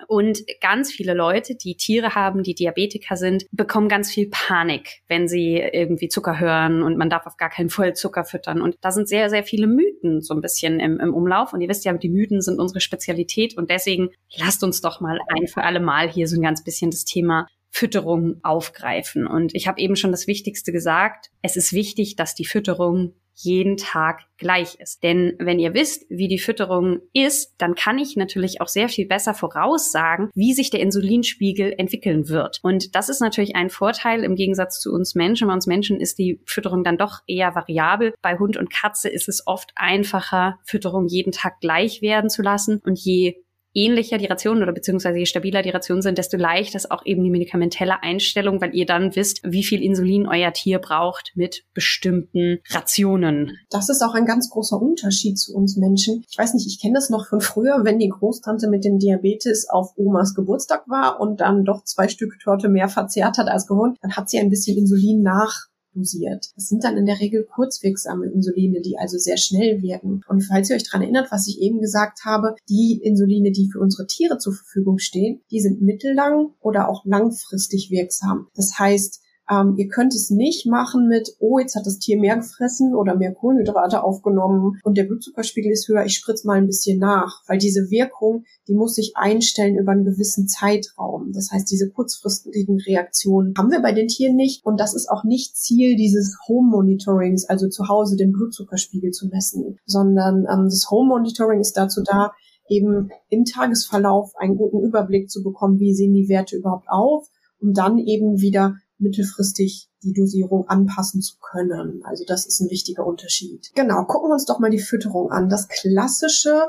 Und 0.07 0.41
ganz 0.61 0.93
viele 0.93 1.15
Leute, 1.15 1.55
die 1.55 1.77
Tiere 1.77 2.15
haben, 2.15 2.43
die 2.43 2.55
Diabetiker 2.55 3.17
sind, 3.17 3.47
bekommen 3.51 3.89
ganz 3.89 4.11
viel 4.11 4.29
Panik, 4.31 5.03
wenn 5.09 5.29
sie 5.29 5.57
irgendwie 5.57 6.09
Zucker 6.09 6.39
hören 6.39 6.83
und 6.83 6.97
man 6.97 7.11
darf 7.11 7.27
auf 7.27 7.37
gar 7.37 7.51
keinen 7.51 7.71
Fall 7.71 7.95
Zucker 7.95 8.25
füttern. 8.25 8.61
Und 8.61 8.77
da 8.81 8.93
sind 8.93 9.09
sehr, 9.09 9.31
sehr 9.31 9.45
viele 9.45 9.67
Mythen 9.67 10.21
so 10.21 10.35
ein 10.35 10.41
bisschen 10.41 10.81
im, 10.81 11.01
im 11.01 11.15
Umlauf. 11.15 11.53
Und 11.53 11.61
ihr 11.61 11.69
wisst 11.69 11.85
ja, 11.85 11.93
die 11.93 12.09
Mythen 12.09 12.41
sind 12.41 12.59
unsere 12.59 12.81
Spezialität. 12.81 13.57
Und 13.57 13.71
deswegen 13.71 14.11
lasst 14.37 14.63
uns 14.65 14.81
doch 14.81 15.01
mal 15.01 15.19
ein 15.29 15.47
für 15.47 15.63
alle 15.63 15.81
Mal 15.81 16.11
hier 16.11 16.29
so 16.29 16.37
ein 16.37 16.43
ganz 16.43 16.65
bisschen 16.65 16.91
das 16.91 17.05
Thema 17.05 17.47
Fütterung 17.71 18.39
aufgreifen. 18.45 19.27
Und 19.27 19.55
ich 19.55 19.67
habe 19.67 19.81
eben 19.81 19.97
schon 19.97 20.13
das 20.13 20.29
Wichtigste 20.29 20.71
gesagt. 20.71 21.31
Es 21.43 21.57
ist 21.57 21.73
wichtig, 21.73 22.15
dass 22.15 22.37
die 22.37 22.45
Fütterung 22.45 23.15
jeden 23.35 23.77
Tag 23.77 24.21
gleich 24.37 24.77
ist. 24.81 25.03
Denn 25.03 25.35
wenn 25.39 25.59
ihr 25.59 25.75
wisst, 25.75 26.07
wie 26.09 26.29
die 26.29 26.39
Fütterung 26.39 27.01
ist, 27.13 27.55
dann 27.59 27.75
kann 27.75 27.99
ich 27.99 28.17
natürlich 28.17 28.61
auch 28.61 28.69
sehr 28.69 28.89
viel 28.89 29.07
besser 29.07 29.35
voraussagen, 29.35 30.31
wie 30.35 30.53
sich 30.53 30.71
der 30.71 30.81
Insulinspiegel 30.81 31.75
entwickeln 31.79 32.29
wird. 32.29 32.61
Und 32.63 32.95
das 32.95 33.09
ist 33.09 33.21
natürlich 33.21 33.57
ein 33.57 33.71
Vorteil 33.71 34.25
im 34.25 34.35
Gegensatz 34.35 34.81
zu 34.81 34.93
uns 34.93 35.15
Menschen. 35.15 35.49
Bei 35.49 35.55
uns 35.55 35.67
Menschen 35.67 36.01
ist 36.01 36.19
die 36.19 36.41
Fütterung 36.47 36.85
dann 36.85 36.99
doch 36.99 37.21
eher 37.27 37.55
variabel. 37.55 38.15
Bei 38.23 38.39
Hund 38.39 38.57
und 38.57 38.71
Katze 38.71 39.09
ist 39.09 39.29
es 39.29 39.47
oft 39.47 39.73
einfacher, 39.77 40.59
Fütterung 40.65 41.07
jeden 41.07 41.33
Tag 41.33 41.61
gleich 41.61 42.03
werden 42.03 42.31
zu 42.31 42.43
lassen. 42.43 42.81
Und 42.85 42.99
je 42.99 43.44
ähnlicher 43.75 44.19
die 44.19 44.27
Rationen 44.27 44.63
oder 44.63 44.73
beziehungsweise 44.73 45.19
je 45.19 45.27
stabiler 45.27 45.63
die 45.63 45.71
Rationen 45.71 46.03
sind, 46.03 46.19
desto 46.19 46.37
leichter 46.37 46.77
ist 46.77 46.91
auch 46.91 47.05
eben 47.05 47.23
die 47.23 47.31
medikamentelle 47.31 48.03
Einstellung, 48.03 48.61
weil 48.61 48.75
ihr 48.75 48.87
dann 48.87 49.15
wisst, 49.17 49.41
wie 49.45 49.65
viel 49.65 49.83
Insulin 49.83 50.27
euer 50.27 50.53
Tier 50.53 50.79
braucht 50.79 51.33
mit 51.35 51.65
bestimmten 51.75 52.61
Rationen. 52.71 53.59
Das 53.71 53.89
ist 53.89 54.03
auch 54.03 54.15
ein 54.15 54.27
ganz 54.27 54.51
großer 54.51 54.81
Unterschied 54.81 55.39
zu 55.39 55.55
uns 55.55 55.77
Menschen. 55.77 56.25
Ich 56.31 56.39
weiß 56.39 56.55
nicht, 56.55 56.67
ich 56.67 56.81
kenne 56.81 56.95
das 56.95 57.11
noch 57.11 57.27
von 57.27 57.41
früher, 57.41 57.81
wenn 57.83 57.99
die 57.99 58.09
Großtante 58.09 58.69
mit 58.69 58.85
dem 58.85 58.99
Diabetes 58.99 59.69
auf 59.69 59.93
Omas 59.97 60.35
Geburtstag 60.35 60.89
war 60.89 61.21
und 61.21 61.41
dann 61.41 61.65
doch 61.65 61.85
zwei 61.85 62.09
Stück 62.09 62.39
Torte 62.43 62.69
mehr 62.69 62.89
verzehrt 62.89 63.39
hat 63.39 63.49
als 63.49 63.67
gewohnt, 63.67 63.99
dann 64.01 64.17
hat 64.17 64.31
sie 64.31 64.39
ein 64.39 64.51
bisschen 64.51 64.79
Insulin 64.79 65.23
nach 65.23 65.67
dosiert. 65.95 66.51
Das 66.55 66.69
sind 66.69 66.85
dann 66.85 66.97
in 66.97 67.07
der 67.07 67.21
Regel 67.21 67.45
kurzwirksame 67.45 68.27
Insuline, 68.27 68.81
die 68.81 68.99
also 68.99 69.19
sehr 69.19 69.37
schnell 69.37 69.83
wirken. 69.83 70.23
Und 70.29 70.43
falls 70.43 70.71
ihr 70.71 70.77
euch 70.77 70.85
daran 70.85 71.03
erinnert, 71.03 71.31
was 71.31 71.49
ich 71.49 71.61
eben 71.61 71.81
gesagt 71.81 72.25
habe, 72.25 72.55
die 72.69 73.01
Insuline, 73.03 73.53
die 73.53 73.71
für 73.71 73.81
unsere 73.81 74.07
Tiere 74.07 74.39
zur 74.39 74.53
Verfügung 74.53 74.99
stehen, 74.99 75.41
die 75.51 75.61
sind 75.61 75.83
mittellang 75.83 76.51
oder 76.61 76.89
auch 76.89 77.05
langfristig 77.05 77.91
wirksam. 77.91 78.49
Das 78.55 78.79
heißt, 78.79 79.24
ähm, 79.51 79.75
ihr 79.77 79.89
könnt 79.89 80.15
es 80.15 80.31
nicht 80.31 80.67
machen 80.67 81.09
mit, 81.09 81.37
oh, 81.39 81.59
jetzt 81.59 81.75
hat 81.77 81.87
das 81.87 81.99
Tier 81.99 82.19
mehr 82.19 82.37
gefressen 82.37 82.95
oder 82.95 83.15
mehr 83.15 83.35
Kohlenhydrate 83.35 84.03
aufgenommen 84.03 84.79
und 84.83 84.97
der 84.97 85.05
Blutzuckerspiegel 85.05 85.71
ist 85.71 85.89
höher, 85.89 86.05
ich 86.05 86.17
spritze 86.17 86.47
mal 86.47 86.59
ein 86.59 86.67
bisschen 86.67 86.99
nach. 86.99 87.43
Weil 87.47 87.59
diese 87.59 87.91
Wirkung, 87.91 88.45
die 88.69 88.75
muss 88.75 88.95
sich 88.95 89.13
einstellen 89.17 89.77
über 89.77 89.93
einen 89.93 90.05
gewissen 90.05 90.49
Zeitraum. 90.49 91.33
Das 91.33 91.51
heißt, 91.53 91.71
diese 91.71 91.91
kurzfristigen 91.91 92.81
Reaktionen 92.81 93.55
haben 93.59 93.71
wir 93.71 93.83
bei 93.83 93.93
den 93.93 94.09
Tieren 94.09 94.37
nicht 94.37 94.65
und 94.65 94.81
das 94.81 94.95
ist 94.95 95.11
auch 95.11 95.25
nicht 95.25 95.57
Ziel 95.57 95.97
dieses 95.97 96.39
Home 96.49 96.71
Monitorings, 96.71 97.45
also 97.45 97.69
zu 97.69 97.89
Hause 97.89 98.17
den 98.17 98.33
Blutzuckerspiegel 98.33 99.11
zu 99.11 99.29
messen, 99.29 99.79
sondern 99.85 100.47
ähm, 100.51 100.65
das 100.65 100.91
Home 100.91 101.09
Monitoring 101.09 101.61
ist 101.61 101.77
dazu 101.77 102.03
da, 102.03 102.33
eben 102.69 103.11
im 103.29 103.45
Tagesverlauf 103.45 104.33
einen 104.37 104.57
guten 104.57 104.81
Überblick 104.81 105.31
zu 105.31 105.43
bekommen, 105.43 105.79
wie 105.81 105.95
sehen 105.95 106.15
die 106.15 106.29
Werte 106.29 106.57
überhaupt 106.57 106.89
auf, 106.89 107.29
um 107.61 107.75
dann 107.75 107.99
eben 107.99 108.41
wieder 108.41 108.77
mittelfristig 108.99 109.91
die 110.03 110.13
Dosierung 110.13 110.69
anpassen 110.69 111.21
zu 111.21 111.37
können. 111.41 112.03
Also 112.05 112.25
das 112.27 112.47
ist 112.47 112.61
ein 112.61 112.71
wichtiger 112.71 113.07
Unterschied. 113.07 113.71
Genau, 113.75 114.05
gucken 114.05 114.31
wir 114.31 114.35
uns 114.35 114.45
doch 114.45 114.59
mal 114.59 114.71
die 114.71 114.79
Fütterung 114.79 115.31
an. 115.31 115.49
Das 115.49 115.69
Klassische, 115.69 116.69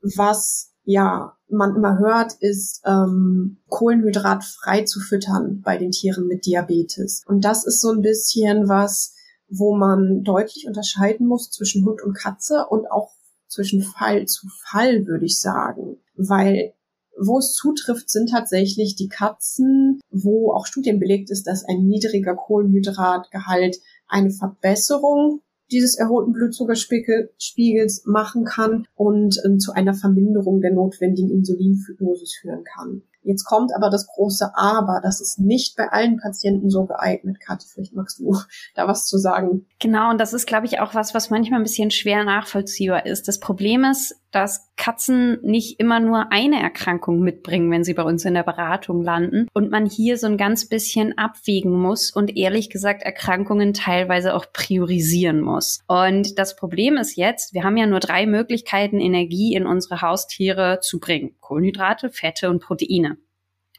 was 0.00 0.72
ja 0.84 1.36
man 1.48 1.76
immer 1.76 1.98
hört, 1.98 2.34
ist 2.40 2.82
ähm, 2.84 3.58
Kohlenhydrat 3.68 4.44
frei 4.44 4.84
zu 4.84 5.00
füttern 5.00 5.62
bei 5.62 5.78
den 5.78 5.92
Tieren 5.92 6.26
mit 6.26 6.46
Diabetes. 6.46 7.22
Und 7.26 7.44
das 7.44 7.64
ist 7.64 7.80
so 7.80 7.90
ein 7.90 8.02
bisschen 8.02 8.68
was, 8.68 9.14
wo 9.48 9.76
man 9.76 10.22
deutlich 10.22 10.66
unterscheiden 10.66 11.26
muss 11.26 11.50
zwischen 11.50 11.84
Hund 11.84 12.02
und 12.02 12.14
Katze 12.14 12.66
und 12.68 12.90
auch 12.90 13.12
zwischen 13.48 13.82
Fall 13.82 14.26
zu 14.26 14.48
Fall, 14.64 15.06
würde 15.06 15.24
ich 15.24 15.40
sagen. 15.40 15.98
Weil 16.16 16.74
wo 17.18 17.38
es 17.38 17.52
zutrifft, 17.52 18.10
sind 18.10 18.30
tatsächlich 18.30 18.96
die 18.96 19.08
Katzen, 19.08 20.00
wo 20.10 20.52
auch 20.52 20.66
Studien 20.66 20.98
belegt 20.98 21.30
ist, 21.30 21.46
dass 21.46 21.64
ein 21.64 21.86
niedriger 21.86 22.34
Kohlenhydratgehalt 22.34 23.78
eine 24.08 24.30
Verbesserung 24.30 25.40
dieses 25.70 25.96
erholten 25.96 26.32
Blutzuckerspiegels 26.32 28.04
machen 28.06 28.44
kann 28.44 28.86
und 28.94 29.36
äh, 29.44 29.58
zu 29.58 29.72
einer 29.72 29.94
Verminderung 29.94 30.60
der 30.60 30.72
notwendigen 30.72 31.30
Insulindosis 31.30 32.38
führen 32.40 32.62
kann. 32.64 33.02
Jetzt 33.22 33.44
kommt 33.44 33.74
aber 33.74 33.90
das 33.90 34.06
große 34.06 34.52
Aber. 34.54 35.00
Das 35.02 35.20
ist 35.20 35.40
nicht 35.40 35.76
bei 35.76 35.88
allen 35.88 36.18
Patienten 36.18 36.70
so 36.70 36.86
geeignet. 36.86 37.40
Kathi, 37.40 37.66
vielleicht 37.68 37.92
magst 37.92 38.20
du 38.20 38.36
da 38.76 38.86
was 38.86 39.06
zu 39.06 39.18
sagen. 39.18 39.66
Genau, 39.80 40.10
und 40.10 40.20
das 40.20 40.32
ist, 40.32 40.46
glaube 40.46 40.66
ich, 40.66 40.78
auch 40.78 40.94
was, 40.94 41.12
was 41.12 41.28
manchmal 41.28 41.58
ein 41.58 41.64
bisschen 41.64 41.90
schwer 41.90 42.22
nachvollziehbar 42.22 43.04
ist. 43.04 43.26
Das 43.26 43.40
Problem 43.40 43.82
ist, 43.82 44.14
dass 44.30 44.70
Katzen 44.76 45.38
nicht 45.42 45.80
immer 45.80 46.00
nur 46.00 46.30
eine 46.30 46.60
Erkrankung 46.60 47.20
mitbringen, 47.20 47.70
wenn 47.70 47.84
sie 47.84 47.94
bei 47.94 48.02
uns 48.02 48.24
in 48.24 48.34
der 48.34 48.42
Beratung 48.42 49.02
landen 49.02 49.48
und 49.52 49.70
man 49.70 49.86
hier 49.86 50.18
so 50.18 50.26
ein 50.26 50.36
ganz 50.36 50.68
bisschen 50.68 51.16
abwägen 51.16 51.72
muss 51.72 52.10
und 52.10 52.36
ehrlich 52.36 52.70
gesagt 52.70 53.02
Erkrankungen 53.02 53.72
teilweise 53.72 54.34
auch 54.34 54.46
priorisieren 54.52 55.40
muss. 55.40 55.80
Und 55.86 56.38
das 56.38 56.56
Problem 56.56 56.96
ist 56.96 57.16
jetzt, 57.16 57.54
wir 57.54 57.64
haben 57.64 57.76
ja 57.76 57.86
nur 57.86 58.00
drei 58.00 58.26
Möglichkeiten, 58.26 59.00
Energie 59.00 59.54
in 59.54 59.66
unsere 59.66 60.02
Haustiere 60.02 60.80
zu 60.80 61.00
bringen. 61.00 61.36
Kohlenhydrate, 61.40 62.10
Fette 62.10 62.50
und 62.50 62.62
Proteine. 62.62 63.16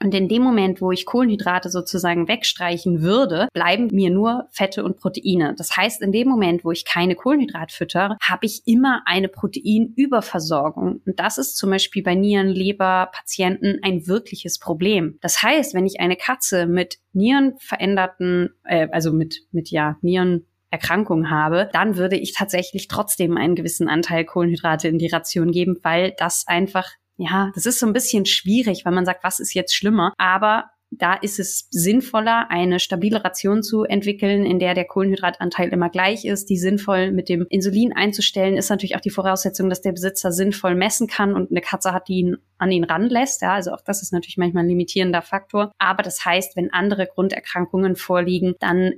Und 0.02 0.14
in 0.14 0.28
dem 0.28 0.44
Moment, 0.44 0.82
wo 0.82 0.92
ich 0.92 1.06
Kohlenhydrate 1.06 1.70
sozusagen 1.70 2.28
wegstreichen 2.28 3.02
würde, 3.02 3.48
bleiben 3.54 3.88
mir 3.92 4.10
nur 4.10 4.48
Fette 4.52 4.84
und 4.84 4.98
Proteine. 4.98 5.56
Das 5.58 5.76
heißt, 5.76 6.02
in 6.02 6.12
dem 6.12 6.28
Moment, 6.28 6.64
wo 6.64 6.72
ich 6.72 6.86
keine 6.86 7.16
Kohlenhydrate 7.16 7.74
fütter, 7.76 8.18
habe 8.22 8.46
ich 8.46 8.62
immer 8.66 9.02
eine 9.06 9.28
Proteinüberversorgung. 9.28 11.02
Und 11.06 11.20
das 11.20 11.38
ist 11.38 11.58
zum 11.58 11.70
Beispiel 11.70 12.04
bei 12.04 12.16
Nieren, 12.16 12.50
Leber, 12.50 13.10
Patienten 13.12 13.80
ein 13.82 14.08
wirkliches 14.08 14.60
Problem. 14.60 15.18
Das 15.22 15.42
heißt, 15.42 15.74
wenn 15.74 15.86
ich 15.86 16.00
eine 16.00 16.16
Katze 16.16 16.68
mit 16.68 16.98
Nierenveränderten, 17.14 18.50
äh, 18.64 18.88
also 18.92 19.12
mit, 19.12 19.42
mit 19.52 19.72
ja, 19.72 19.98
Nieren 20.02 20.46
Erkrankung 20.70 21.30
habe, 21.30 21.70
dann 21.72 21.96
würde 21.96 22.18
ich 22.18 22.34
tatsächlich 22.34 22.88
trotzdem 22.88 23.38
einen 23.38 23.56
gewissen 23.56 23.88
Anteil 23.88 24.26
Kohlenhydrate 24.26 24.88
in 24.90 24.98
die 24.98 25.08
Ration 25.08 25.52
geben, 25.52 25.78
weil 25.82 26.14
das 26.18 26.46
einfach 26.48 26.90
ja, 27.18 27.52
das 27.56 27.66
ist 27.66 27.80
so 27.80 27.88
ein 27.88 27.94
bisschen 27.94 28.26
schwierig, 28.26 28.86
weil 28.86 28.94
man 28.94 29.06
sagt, 29.06 29.24
was 29.24 29.40
ist 29.40 29.54
jetzt 29.54 29.76
schlimmer? 29.76 30.14
Aber 30.18 30.66
da 30.90 31.16
ist 31.16 31.40
es 31.40 31.68
sinnvoller, 31.70 32.50
eine 32.50 32.80
stabile 32.80 33.24
Ration 33.24 33.62
zu 33.62 33.84
entwickeln, 33.84 34.46
in 34.46 34.58
der 34.58 34.74
der 34.74 34.86
Kohlenhydratanteil 34.86 35.70
immer 35.70 35.90
gleich 35.90 36.24
ist, 36.24 36.50
die 36.50 36.58
sinnvoll 36.58 37.12
mit 37.12 37.28
dem 37.28 37.46
Insulin 37.50 37.92
einzustellen, 37.94 38.56
ist 38.56 38.70
natürlich 38.70 38.96
auch 38.96 39.02
die 39.02 39.10
Voraussetzung, 39.10 39.70
dass 39.70 39.82
der 39.82 39.92
Besitzer 39.92 40.32
sinnvoll 40.32 40.76
messen 40.76 41.08
kann 41.08 41.36
und 41.36 41.52
eine 41.52 41.62
Katze 41.62 41.92
hat, 41.92 42.08
die 42.08 42.20
ihn 42.20 42.38
an 42.58 42.72
ihn 42.72 42.86
ranlässt. 42.86 43.42
Ja, 43.42 43.54
also 43.54 43.72
auch 43.72 43.82
das 43.82 44.02
ist 44.02 44.14
natürlich 44.14 44.38
manchmal 44.38 44.64
ein 44.64 44.70
limitierender 44.70 45.22
Faktor. 45.22 45.72
Aber 45.78 46.04
das 46.04 46.24
heißt, 46.24 46.56
wenn 46.56 46.72
andere 46.72 47.08
Grunderkrankungen 47.08 47.96
vorliegen, 47.96 48.56
dann 48.60 48.94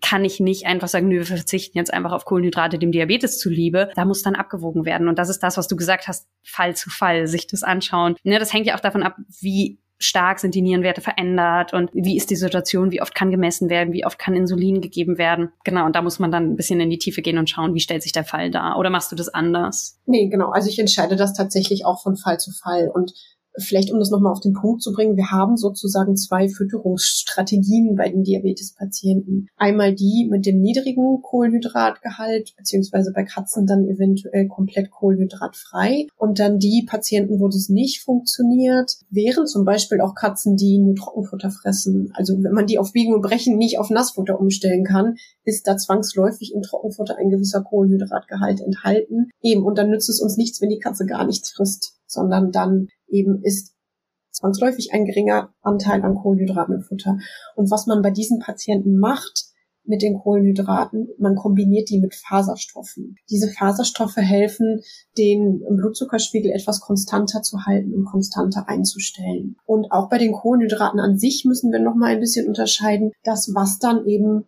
kann 0.00 0.24
ich 0.24 0.40
nicht 0.40 0.66
einfach 0.66 0.88
sagen, 0.88 1.10
wir 1.10 1.24
verzichten 1.24 1.78
jetzt 1.78 1.92
einfach 1.92 2.12
auf 2.12 2.24
Kohlenhydrate 2.24 2.78
dem 2.78 2.92
Diabetes 2.92 3.38
zuliebe. 3.38 3.90
Da 3.94 4.04
muss 4.04 4.22
dann 4.22 4.34
abgewogen 4.34 4.84
werden. 4.84 5.08
Und 5.08 5.18
das 5.18 5.28
ist 5.28 5.40
das, 5.40 5.56
was 5.56 5.68
du 5.68 5.76
gesagt 5.76 6.08
hast, 6.08 6.26
Fall 6.42 6.74
zu 6.76 6.90
Fall, 6.90 7.26
sich 7.26 7.46
das 7.46 7.62
anschauen. 7.62 8.16
Ne, 8.22 8.38
das 8.38 8.52
hängt 8.52 8.66
ja 8.66 8.76
auch 8.76 8.80
davon 8.80 9.02
ab, 9.02 9.16
wie 9.40 9.78
stark 10.00 10.40
sind 10.40 10.54
die 10.54 10.62
Nierenwerte 10.62 11.02
verändert 11.02 11.74
und 11.74 11.90
wie 11.92 12.16
ist 12.16 12.30
die 12.30 12.36
Situation, 12.36 12.90
wie 12.90 13.02
oft 13.02 13.14
kann 13.14 13.30
gemessen 13.30 13.68
werden, 13.68 13.92
wie 13.92 14.06
oft 14.06 14.18
kann 14.18 14.34
Insulin 14.34 14.80
gegeben 14.80 15.18
werden. 15.18 15.52
Genau, 15.62 15.84
und 15.84 15.94
da 15.94 16.00
muss 16.00 16.18
man 16.18 16.32
dann 16.32 16.52
ein 16.52 16.56
bisschen 16.56 16.80
in 16.80 16.88
die 16.88 16.98
Tiefe 16.98 17.20
gehen 17.20 17.36
und 17.36 17.50
schauen, 17.50 17.74
wie 17.74 17.80
stellt 17.80 18.02
sich 18.02 18.12
der 18.12 18.24
Fall 18.24 18.50
dar. 18.50 18.78
Oder 18.78 18.88
machst 18.88 19.12
du 19.12 19.16
das 19.16 19.28
anders? 19.28 20.00
Nee, 20.06 20.28
genau. 20.28 20.50
Also 20.50 20.70
ich 20.70 20.78
entscheide 20.78 21.16
das 21.16 21.34
tatsächlich 21.34 21.84
auch 21.84 22.02
von 22.02 22.16
Fall 22.16 22.40
zu 22.40 22.50
Fall. 22.50 22.90
Und 22.92 23.12
Vielleicht, 23.56 23.92
um 23.92 23.98
das 23.98 24.10
nochmal 24.10 24.32
auf 24.32 24.40
den 24.40 24.52
Punkt 24.52 24.82
zu 24.82 24.92
bringen, 24.92 25.16
wir 25.16 25.30
haben 25.30 25.56
sozusagen 25.56 26.16
zwei 26.16 26.48
Fütterungsstrategien 26.48 27.96
bei 27.96 28.08
den 28.08 28.22
Diabetespatienten. 28.22 29.48
Einmal 29.56 29.94
die 29.94 30.28
mit 30.30 30.46
dem 30.46 30.60
niedrigen 30.60 31.20
Kohlenhydratgehalt, 31.22 32.54
beziehungsweise 32.56 33.12
bei 33.12 33.24
Katzen 33.24 33.66
dann 33.66 33.88
eventuell 33.88 34.46
komplett 34.46 34.90
kohlenhydratfrei. 34.90 36.06
Und 36.16 36.38
dann 36.38 36.58
die 36.58 36.86
Patienten, 36.88 37.40
wo 37.40 37.48
das 37.48 37.68
nicht 37.68 38.02
funktioniert, 38.02 38.92
wären 39.10 39.46
zum 39.46 39.64
Beispiel 39.64 40.00
auch 40.00 40.14
Katzen, 40.14 40.56
die 40.56 40.78
nur 40.78 40.94
Trockenfutter 40.94 41.50
fressen. 41.50 42.12
Also 42.14 42.34
wenn 42.42 42.52
man 42.52 42.66
die 42.66 42.78
auf 42.78 42.92
Biegen 42.92 43.14
und 43.14 43.22
Brechen 43.22 43.56
nicht 43.56 43.78
auf 43.78 43.90
Nassfutter 43.90 44.40
umstellen 44.40 44.84
kann, 44.84 45.16
ist 45.44 45.66
da 45.66 45.76
zwangsläufig 45.76 46.52
im 46.54 46.62
Trockenfutter 46.62 47.16
ein 47.18 47.30
gewisser 47.30 47.62
Kohlenhydratgehalt 47.62 48.60
enthalten. 48.60 49.30
Eben, 49.42 49.64
und 49.64 49.76
dann 49.76 49.90
nützt 49.90 50.08
es 50.08 50.20
uns 50.20 50.36
nichts, 50.36 50.60
wenn 50.60 50.70
die 50.70 50.78
Katze 50.78 51.06
gar 51.06 51.26
nichts 51.26 51.50
frisst 51.50 51.99
sondern 52.10 52.52
dann 52.52 52.88
eben 53.08 53.42
ist 53.42 53.74
zwangsläufig 54.32 54.92
ein 54.92 55.04
geringer 55.04 55.52
Anteil 55.60 56.02
an 56.02 56.14
Kohlenhydraten 56.14 56.76
im 56.76 56.82
Futter. 56.82 57.18
Und 57.54 57.70
was 57.70 57.86
man 57.86 58.02
bei 58.02 58.10
diesen 58.10 58.38
Patienten 58.38 58.98
macht 58.98 59.46
mit 59.84 60.02
den 60.02 60.18
Kohlenhydraten, 60.18 61.08
man 61.18 61.36
kombiniert 61.36 61.90
die 61.90 61.98
mit 61.98 62.14
Faserstoffen. 62.14 63.16
Diese 63.28 63.48
Faserstoffe 63.48 64.16
helfen, 64.16 64.82
den 65.18 65.62
Blutzuckerspiegel 65.68 66.52
etwas 66.52 66.80
konstanter 66.80 67.42
zu 67.42 67.64
halten 67.66 67.94
und 67.94 68.04
konstanter 68.04 68.68
einzustellen. 68.68 69.56
Und 69.66 69.90
auch 69.90 70.08
bei 70.08 70.18
den 70.18 70.32
Kohlenhydraten 70.32 71.00
an 71.00 71.18
sich 71.18 71.44
müssen 71.44 71.72
wir 71.72 71.80
noch 71.80 71.94
mal 71.94 72.12
ein 72.12 72.20
bisschen 72.20 72.46
unterscheiden, 72.46 73.12
das 73.24 73.52
was 73.54 73.78
dann 73.78 74.06
eben 74.06 74.46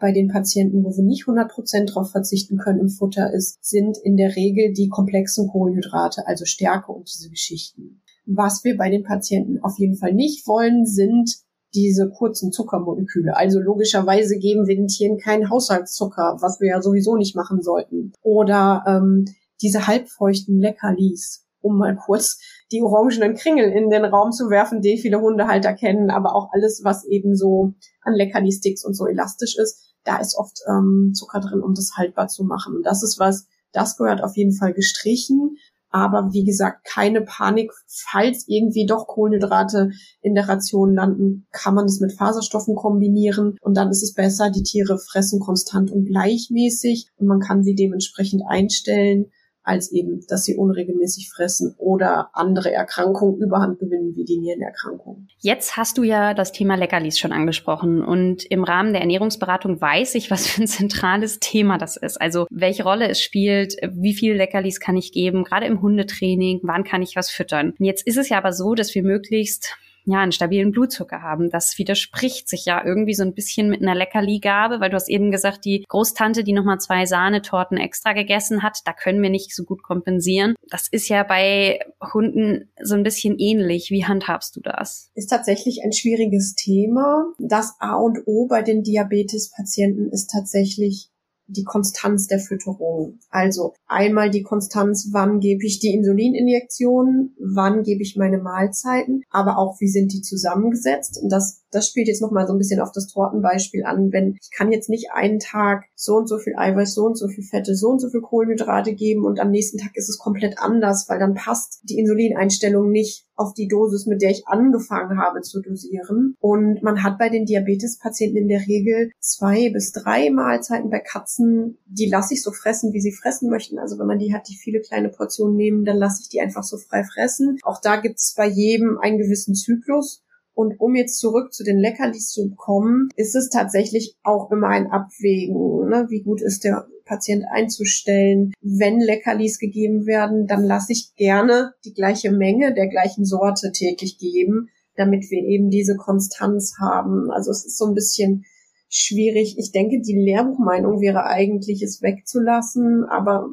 bei 0.00 0.12
den 0.12 0.28
Patienten, 0.28 0.82
wo 0.82 0.96
wir 0.96 1.04
nicht 1.04 1.24
100% 1.24 1.86
darauf 1.86 2.10
verzichten 2.10 2.56
können 2.56 2.80
im 2.80 2.88
Futter 2.88 3.32
ist, 3.32 3.64
sind 3.64 3.98
in 4.02 4.16
der 4.16 4.34
Regel 4.34 4.72
die 4.72 4.88
komplexen 4.88 5.48
Kohlenhydrate, 5.48 6.26
also 6.26 6.44
Stärke 6.44 6.90
und 6.90 7.08
diese 7.12 7.30
Geschichten. 7.30 8.02
Was 8.26 8.64
wir 8.64 8.76
bei 8.76 8.90
den 8.90 9.04
Patienten 9.04 9.62
auf 9.62 9.78
jeden 9.78 9.96
Fall 9.96 10.14
nicht 10.14 10.46
wollen, 10.46 10.86
sind 10.86 11.30
diese 11.74 12.10
kurzen 12.10 12.50
Zuckermoleküle. 12.50 13.36
Also 13.36 13.60
logischerweise 13.60 14.38
geben 14.38 14.66
wir 14.66 14.76
den 14.76 14.88
Tieren 14.88 15.18
keinen 15.18 15.50
Haushaltszucker, 15.50 16.38
was 16.40 16.60
wir 16.60 16.68
ja 16.68 16.82
sowieso 16.82 17.16
nicht 17.16 17.36
machen 17.36 17.62
sollten. 17.62 18.12
Oder 18.22 18.82
ähm, 18.86 19.26
diese 19.62 19.86
halbfeuchten 19.86 20.58
Leckerlis, 20.58 21.46
um 21.60 21.76
mal 21.76 21.96
kurz 21.96 22.38
die 22.72 22.82
orangenen 22.82 23.34
Kringel 23.34 23.70
in 23.70 23.90
den 23.90 24.04
Raum 24.04 24.32
zu 24.32 24.48
werfen, 24.48 24.80
die 24.80 24.98
viele 24.98 25.20
Hundehalter 25.20 25.74
kennen, 25.74 26.10
aber 26.10 26.34
auch 26.34 26.48
alles, 26.52 26.80
was 26.82 27.04
eben 27.04 27.36
so 27.36 27.74
an 28.02 28.14
Leckerli-Sticks 28.14 28.84
und 28.84 28.94
so 28.94 29.06
elastisch 29.06 29.56
ist 29.56 29.89
da 30.04 30.18
ist 30.18 30.36
oft 30.36 30.58
ähm, 30.68 31.12
Zucker 31.14 31.40
drin, 31.40 31.62
um 31.62 31.74
das 31.74 31.92
haltbar 31.96 32.28
zu 32.28 32.44
machen. 32.44 32.76
Und 32.76 32.84
das 32.84 33.02
ist 33.02 33.18
was, 33.18 33.46
das 33.72 33.96
gehört 33.96 34.22
auf 34.22 34.36
jeden 34.36 34.54
Fall 34.54 34.72
gestrichen. 34.72 35.56
Aber 35.92 36.32
wie 36.32 36.44
gesagt, 36.44 36.84
keine 36.84 37.20
Panik. 37.20 37.72
Falls 37.86 38.44
irgendwie 38.46 38.86
doch 38.86 39.08
Kohlenhydrate 39.08 39.90
in 40.22 40.34
der 40.34 40.48
Ration 40.48 40.94
landen, 40.94 41.46
kann 41.50 41.74
man 41.74 41.86
es 41.86 42.00
mit 42.00 42.12
Faserstoffen 42.12 42.76
kombinieren 42.76 43.56
und 43.60 43.76
dann 43.76 43.90
ist 43.90 44.02
es 44.02 44.14
besser. 44.14 44.50
Die 44.50 44.62
Tiere 44.62 44.98
fressen 44.98 45.40
konstant 45.40 45.90
und 45.90 46.04
gleichmäßig 46.04 47.08
und 47.16 47.26
man 47.26 47.40
kann 47.40 47.64
sie 47.64 47.74
dementsprechend 47.74 48.42
einstellen 48.46 49.32
als 49.62 49.92
eben, 49.92 50.24
dass 50.28 50.44
sie 50.44 50.56
unregelmäßig 50.56 51.30
fressen 51.30 51.74
oder 51.78 52.30
andere 52.32 52.72
Erkrankungen 52.72 53.40
überhand 53.40 53.78
gewinnen, 53.78 54.14
wie 54.16 54.24
die 54.24 54.38
Nierenerkrankung. 54.38 55.28
Jetzt 55.38 55.76
hast 55.76 55.98
du 55.98 56.02
ja 56.02 56.34
das 56.34 56.52
Thema 56.52 56.76
Leckerlis 56.76 57.18
schon 57.18 57.32
angesprochen 57.32 58.02
und 58.02 58.44
im 58.44 58.64
Rahmen 58.64 58.92
der 58.92 59.02
Ernährungsberatung 59.02 59.80
weiß 59.80 60.14
ich, 60.14 60.30
was 60.30 60.46
für 60.46 60.62
ein 60.62 60.66
zentrales 60.66 61.40
Thema 61.40 61.78
das 61.78 61.96
ist. 61.96 62.20
Also 62.20 62.46
welche 62.50 62.84
Rolle 62.84 63.08
es 63.08 63.20
spielt, 63.20 63.76
wie 63.92 64.14
viel 64.14 64.34
Leckerlis 64.34 64.80
kann 64.80 64.96
ich 64.96 65.12
geben, 65.12 65.44
gerade 65.44 65.66
im 65.66 65.82
Hundetraining, 65.82 66.60
wann 66.62 66.84
kann 66.84 67.02
ich 67.02 67.16
was 67.16 67.30
füttern. 67.30 67.74
Jetzt 67.78 68.06
ist 68.06 68.16
es 68.16 68.28
ja 68.28 68.38
aber 68.38 68.52
so, 68.52 68.74
dass 68.74 68.94
wir 68.94 69.02
möglichst 69.02 69.76
ja, 70.04 70.20
einen 70.20 70.32
stabilen 70.32 70.70
Blutzucker 70.70 71.22
haben. 71.22 71.50
Das 71.50 71.78
widerspricht 71.78 72.48
sich 72.48 72.64
ja 72.64 72.84
irgendwie 72.84 73.14
so 73.14 73.22
ein 73.22 73.34
bisschen 73.34 73.68
mit 73.68 73.82
einer 73.82 73.94
Leckerligabe, 73.94 74.80
weil 74.80 74.90
du 74.90 74.96
hast 74.96 75.08
eben 75.08 75.30
gesagt, 75.30 75.64
die 75.64 75.84
Großtante, 75.88 76.44
die 76.44 76.52
nochmal 76.52 76.80
zwei 76.80 77.06
Sahnetorten 77.06 77.76
extra 77.76 78.12
gegessen 78.12 78.62
hat, 78.62 78.78
da 78.84 78.92
können 78.92 79.22
wir 79.22 79.30
nicht 79.30 79.54
so 79.54 79.64
gut 79.64 79.82
kompensieren. 79.82 80.54
Das 80.68 80.88
ist 80.88 81.08
ja 81.08 81.22
bei 81.22 81.80
Hunden 82.12 82.70
so 82.82 82.94
ein 82.94 83.02
bisschen 83.02 83.38
ähnlich. 83.38 83.90
Wie 83.90 84.04
handhabst 84.04 84.56
du 84.56 84.60
das? 84.60 85.10
Ist 85.14 85.28
tatsächlich 85.28 85.82
ein 85.84 85.92
schwieriges 85.92 86.54
Thema. 86.54 87.26
Das 87.38 87.76
A 87.78 87.96
und 87.96 88.20
O 88.26 88.46
bei 88.46 88.62
den 88.62 88.82
Diabetespatienten 88.82 90.10
ist 90.10 90.30
tatsächlich 90.30 91.09
die 91.50 91.64
Konstanz 91.64 92.26
der 92.26 92.38
Fütterung. 92.38 93.18
Also 93.30 93.74
einmal 93.86 94.30
die 94.30 94.42
Konstanz, 94.42 95.08
wann 95.12 95.40
gebe 95.40 95.64
ich 95.64 95.78
die 95.80 95.94
Insulininjektion, 95.94 97.34
wann 97.38 97.82
gebe 97.82 98.02
ich 98.02 98.16
meine 98.16 98.38
Mahlzeiten, 98.38 99.22
aber 99.30 99.58
auch 99.58 99.80
wie 99.80 99.88
sind 99.88 100.12
die 100.12 100.22
zusammengesetzt. 100.22 101.18
Und 101.22 101.30
das 101.30 101.59
das 101.70 101.88
spielt 101.88 102.08
jetzt 102.08 102.22
nochmal 102.22 102.46
so 102.46 102.52
ein 102.52 102.58
bisschen 102.58 102.80
auf 102.80 102.92
das 102.92 103.06
Tortenbeispiel 103.06 103.84
an, 103.84 104.12
wenn 104.12 104.36
ich 104.40 104.50
kann 104.50 104.72
jetzt 104.72 104.88
nicht 104.88 105.10
einen 105.12 105.38
Tag 105.38 105.84
so 105.94 106.16
und 106.16 106.28
so 106.28 106.38
viel 106.38 106.54
Eiweiß, 106.56 106.94
so 106.94 107.04
und 107.04 107.16
so 107.16 107.28
viel 107.28 107.44
Fette, 107.44 107.74
so 107.74 107.88
und 107.88 108.00
so 108.00 108.08
viel 108.08 108.20
Kohlenhydrate 108.20 108.94
geben 108.94 109.24
und 109.24 109.40
am 109.40 109.50
nächsten 109.50 109.78
Tag 109.78 109.92
ist 109.94 110.08
es 110.08 110.18
komplett 110.18 110.58
anders, 110.58 111.08
weil 111.08 111.18
dann 111.18 111.34
passt 111.34 111.80
die 111.84 111.98
Insulineinstellung 111.98 112.90
nicht 112.90 113.26
auf 113.40 113.54
die 113.54 113.68
Dosis, 113.68 114.06
mit 114.06 114.20
der 114.20 114.30
ich 114.30 114.46
angefangen 114.46 115.18
habe 115.18 115.40
zu 115.40 115.62
dosieren. 115.62 116.36
Und 116.40 116.82
man 116.82 117.02
hat 117.02 117.18
bei 117.18 117.30
den 117.30 117.46
Diabetespatienten 117.46 118.36
in 118.36 118.48
der 118.48 118.66
Regel 118.66 119.10
zwei 119.18 119.70
bis 119.70 119.92
drei 119.92 120.30
Mahlzeiten 120.30 120.90
bei 120.90 121.00
Katzen. 121.00 121.78
Die 121.86 122.10
lasse 122.10 122.34
ich 122.34 122.42
so 122.42 122.52
fressen, 122.52 122.92
wie 122.92 123.00
sie 123.00 123.12
fressen 123.12 123.48
möchten. 123.48 123.78
Also 123.78 123.98
wenn 123.98 124.06
man 124.06 124.18
die 124.18 124.34
hat, 124.34 124.48
die 124.48 124.56
viele 124.56 124.80
kleine 124.80 125.08
Portionen 125.08 125.56
nehmen, 125.56 125.86
dann 125.86 125.96
lasse 125.96 126.20
ich 126.22 126.28
die 126.28 126.40
einfach 126.42 126.64
so 126.64 126.76
frei 126.76 127.02
fressen. 127.02 127.58
Auch 127.62 127.80
da 127.80 127.96
gibt 127.96 128.18
es 128.18 128.34
bei 128.36 128.46
jedem 128.46 128.98
einen 128.98 129.16
gewissen 129.16 129.54
Zyklus. 129.54 130.22
Und 130.54 130.78
um 130.78 130.94
jetzt 130.94 131.18
zurück 131.18 131.52
zu 131.52 131.64
den 131.64 131.78
Leckerlis 131.78 132.30
zu 132.30 132.50
kommen, 132.54 133.08
ist 133.16 133.34
es 133.34 133.48
tatsächlich 133.48 134.16
auch 134.22 134.50
immer 134.50 134.68
ein 134.68 134.90
Abwägen. 134.90 135.88
Ne? 135.88 136.06
Wie 136.10 136.22
gut 136.22 136.42
ist 136.42 136.64
der 136.64 136.86
Patient 137.04 137.44
einzustellen? 137.50 138.52
Wenn 138.60 139.00
Leckerlis 139.00 139.58
gegeben 139.58 140.06
werden, 140.06 140.46
dann 140.46 140.64
lasse 140.64 140.92
ich 140.92 141.14
gerne 141.16 141.72
die 141.84 141.94
gleiche 141.94 142.30
Menge 142.30 142.74
der 142.74 142.88
gleichen 142.88 143.24
Sorte 143.24 143.72
täglich 143.72 144.18
geben, 144.18 144.68
damit 144.96 145.30
wir 145.30 145.42
eben 145.44 145.70
diese 145.70 145.96
Konstanz 145.96 146.74
haben. 146.80 147.30
Also 147.30 147.50
es 147.50 147.64
ist 147.64 147.78
so 147.78 147.86
ein 147.86 147.94
bisschen 147.94 148.44
schwierig. 148.88 149.56
Ich 149.56 149.72
denke, 149.72 150.00
die 150.00 150.18
Lehrbuchmeinung 150.18 151.00
wäre 151.00 151.24
eigentlich, 151.24 151.80
es 151.82 152.02
wegzulassen, 152.02 153.04
aber 153.04 153.48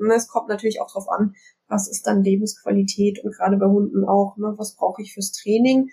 ne, 0.00 0.14
es 0.14 0.28
kommt 0.28 0.48
natürlich 0.48 0.80
auch 0.80 0.88
darauf 0.88 1.08
an, 1.08 1.34
was 1.68 1.88
ist 1.88 2.06
dann 2.06 2.22
Lebensqualität 2.22 3.22
und 3.24 3.34
gerade 3.34 3.56
bei 3.56 3.66
Hunden 3.66 4.04
auch, 4.04 4.36
ne, 4.36 4.54
was 4.56 4.76
brauche 4.76 5.02
ich 5.02 5.14
fürs 5.14 5.32
Training 5.32 5.90